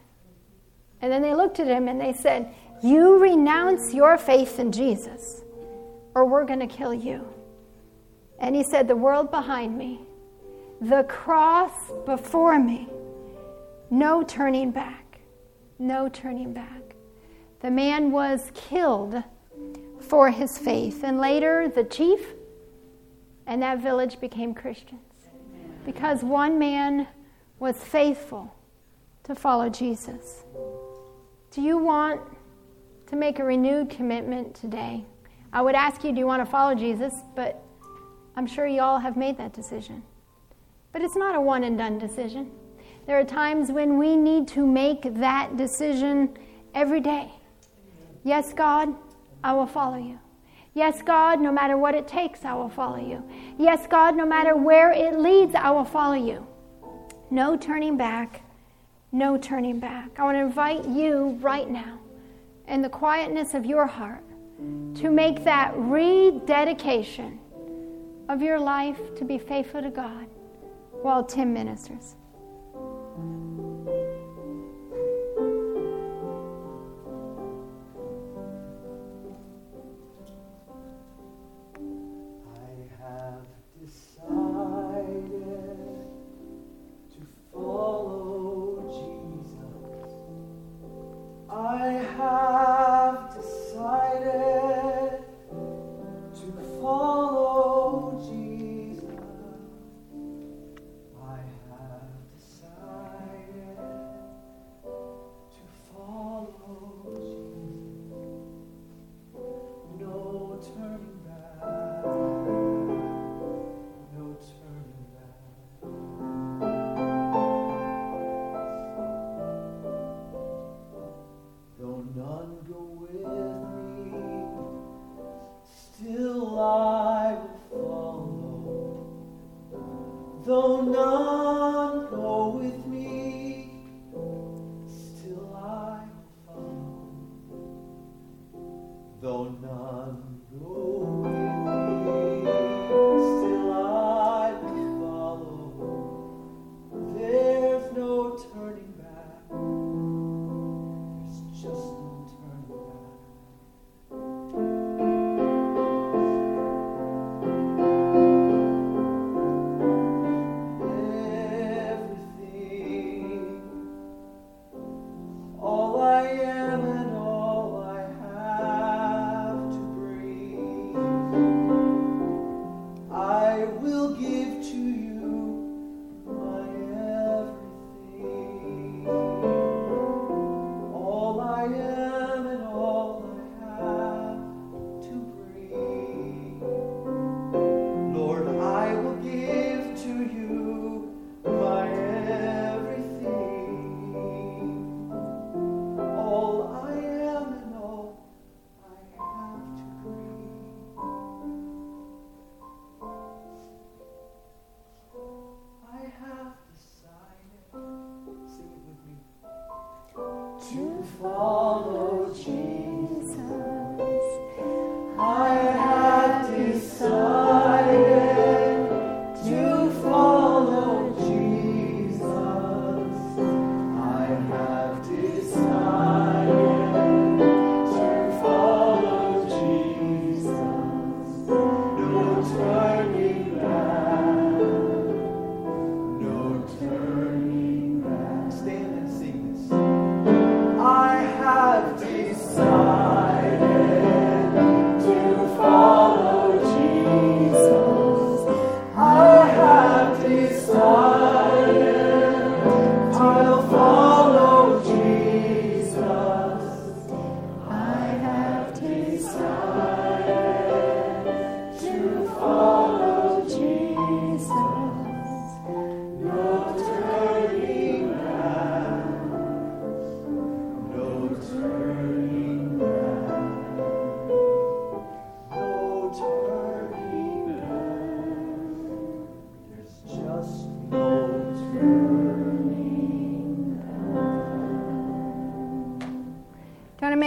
[1.01, 5.43] And then they looked at him and they said, You renounce your faith in Jesus,
[6.15, 7.27] or we're going to kill you.
[8.39, 10.01] And he said, The world behind me,
[10.81, 11.73] the cross
[12.05, 12.87] before me,
[13.89, 15.19] no turning back,
[15.77, 16.95] no turning back.
[17.61, 19.23] The man was killed
[19.99, 21.03] for his faith.
[21.03, 22.33] And later, the chief
[23.45, 25.01] and that village became Christians
[25.85, 27.07] because one man
[27.59, 28.53] was faithful
[29.23, 30.43] to follow Jesus.
[31.51, 32.21] Do you want
[33.07, 35.03] to make a renewed commitment today?
[35.51, 37.13] I would ask you, do you want to follow Jesus?
[37.35, 37.63] But
[38.35, 40.03] I'm sure you all have made that decision.
[40.91, 42.51] But it's not a one and done decision.
[43.05, 46.37] There are times when we need to make that decision
[46.73, 47.31] every day.
[48.23, 48.93] Yes, God,
[49.43, 50.19] I will follow you.
[50.73, 53.23] Yes, God, no matter what it takes, I will follow you.
[53.57, 56.45] Yes, God, no matter where it leads, I will follow you.
[57.31, 58.43] No turning back
[59.11, 60.19] no turning back.
[60.19, 61.99] I want to invite you right now,
[62.67, 64.23] in the quietness of your heart,
[64.95, 67.39] to make that rededication
[68.27, 70.27] of your life to be faithful to God
[71.01, 72.15] while Tim ministers.
[91.81, 92.88] I have.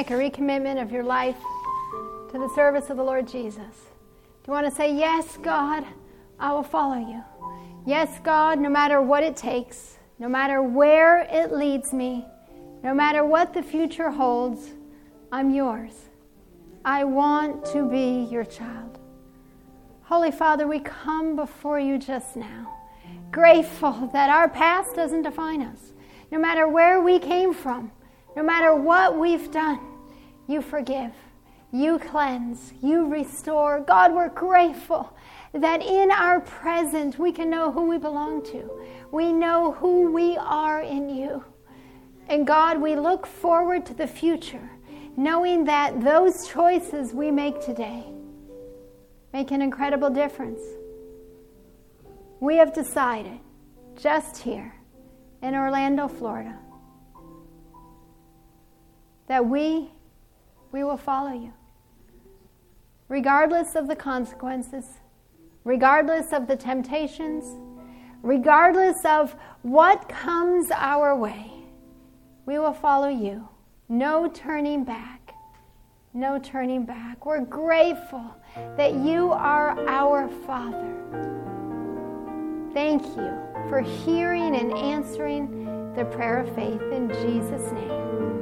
[0.03, 1.37] Make a recommitment of your life
[2.33, 3.55] to the service of the Lord Jesus?
[4.43, 5.85] Do you want to say, Yes, God,
[6.41, 7.23] I will follow you?
[7.87, 12.25] Yes, God, no matter what it takes, no matter where it leads me,
[12.83, 14.71] no matter what the future holds,
[15.31, 15.93] I'm yours.
[16.85, 18.99] I want to be your child.
[20.03, 22.77] Holy Father, we come before you just now,
[23.31, 25.93] grateful that our past doesn't define us.
[26.33, 27.93] No matter where we came from,
[28.35, 29.92] no matter what we've done,
[30.47, 31.13] you forgive,
[31.71, 33.81] you cleanse, you restore.
[33.81, 35.17] God, we're grateful
[35.53, 38.71] that in our present we can know who we belong to.
[39.11, 41.45] We know who we are in you.
[42.29, 44.71] And God, we look forward to the future,
[45.17, 48.05] knowing that those choices we make today
[49.33, 50.61] make an incredible difference.
[52.41, 53.39] We have decided
[53.97, 54.75] just here
[55.43, 56.57] in Orlando, Florida,
[59.27, 59.91] that we
[60.73, 61.53] we will follow you.
[63.09, 64.87] Regardless of the consequences,
[65.65, 67.45] regardless of the temptations,
[68.23, 71.53] regardless of what comes our way,
[72.47, 73.47] we will follow you.
[73.89, 75.35] No turning back.
[76.15, 77.25] No turning back.
[77.25, 78.35] We're grateful
[78.77, 80.99] that you are our Father.
[82.73, 83.33] Thank you
[83.69, 88.42] for hearing and answering the prayer of faith in Jesus' name.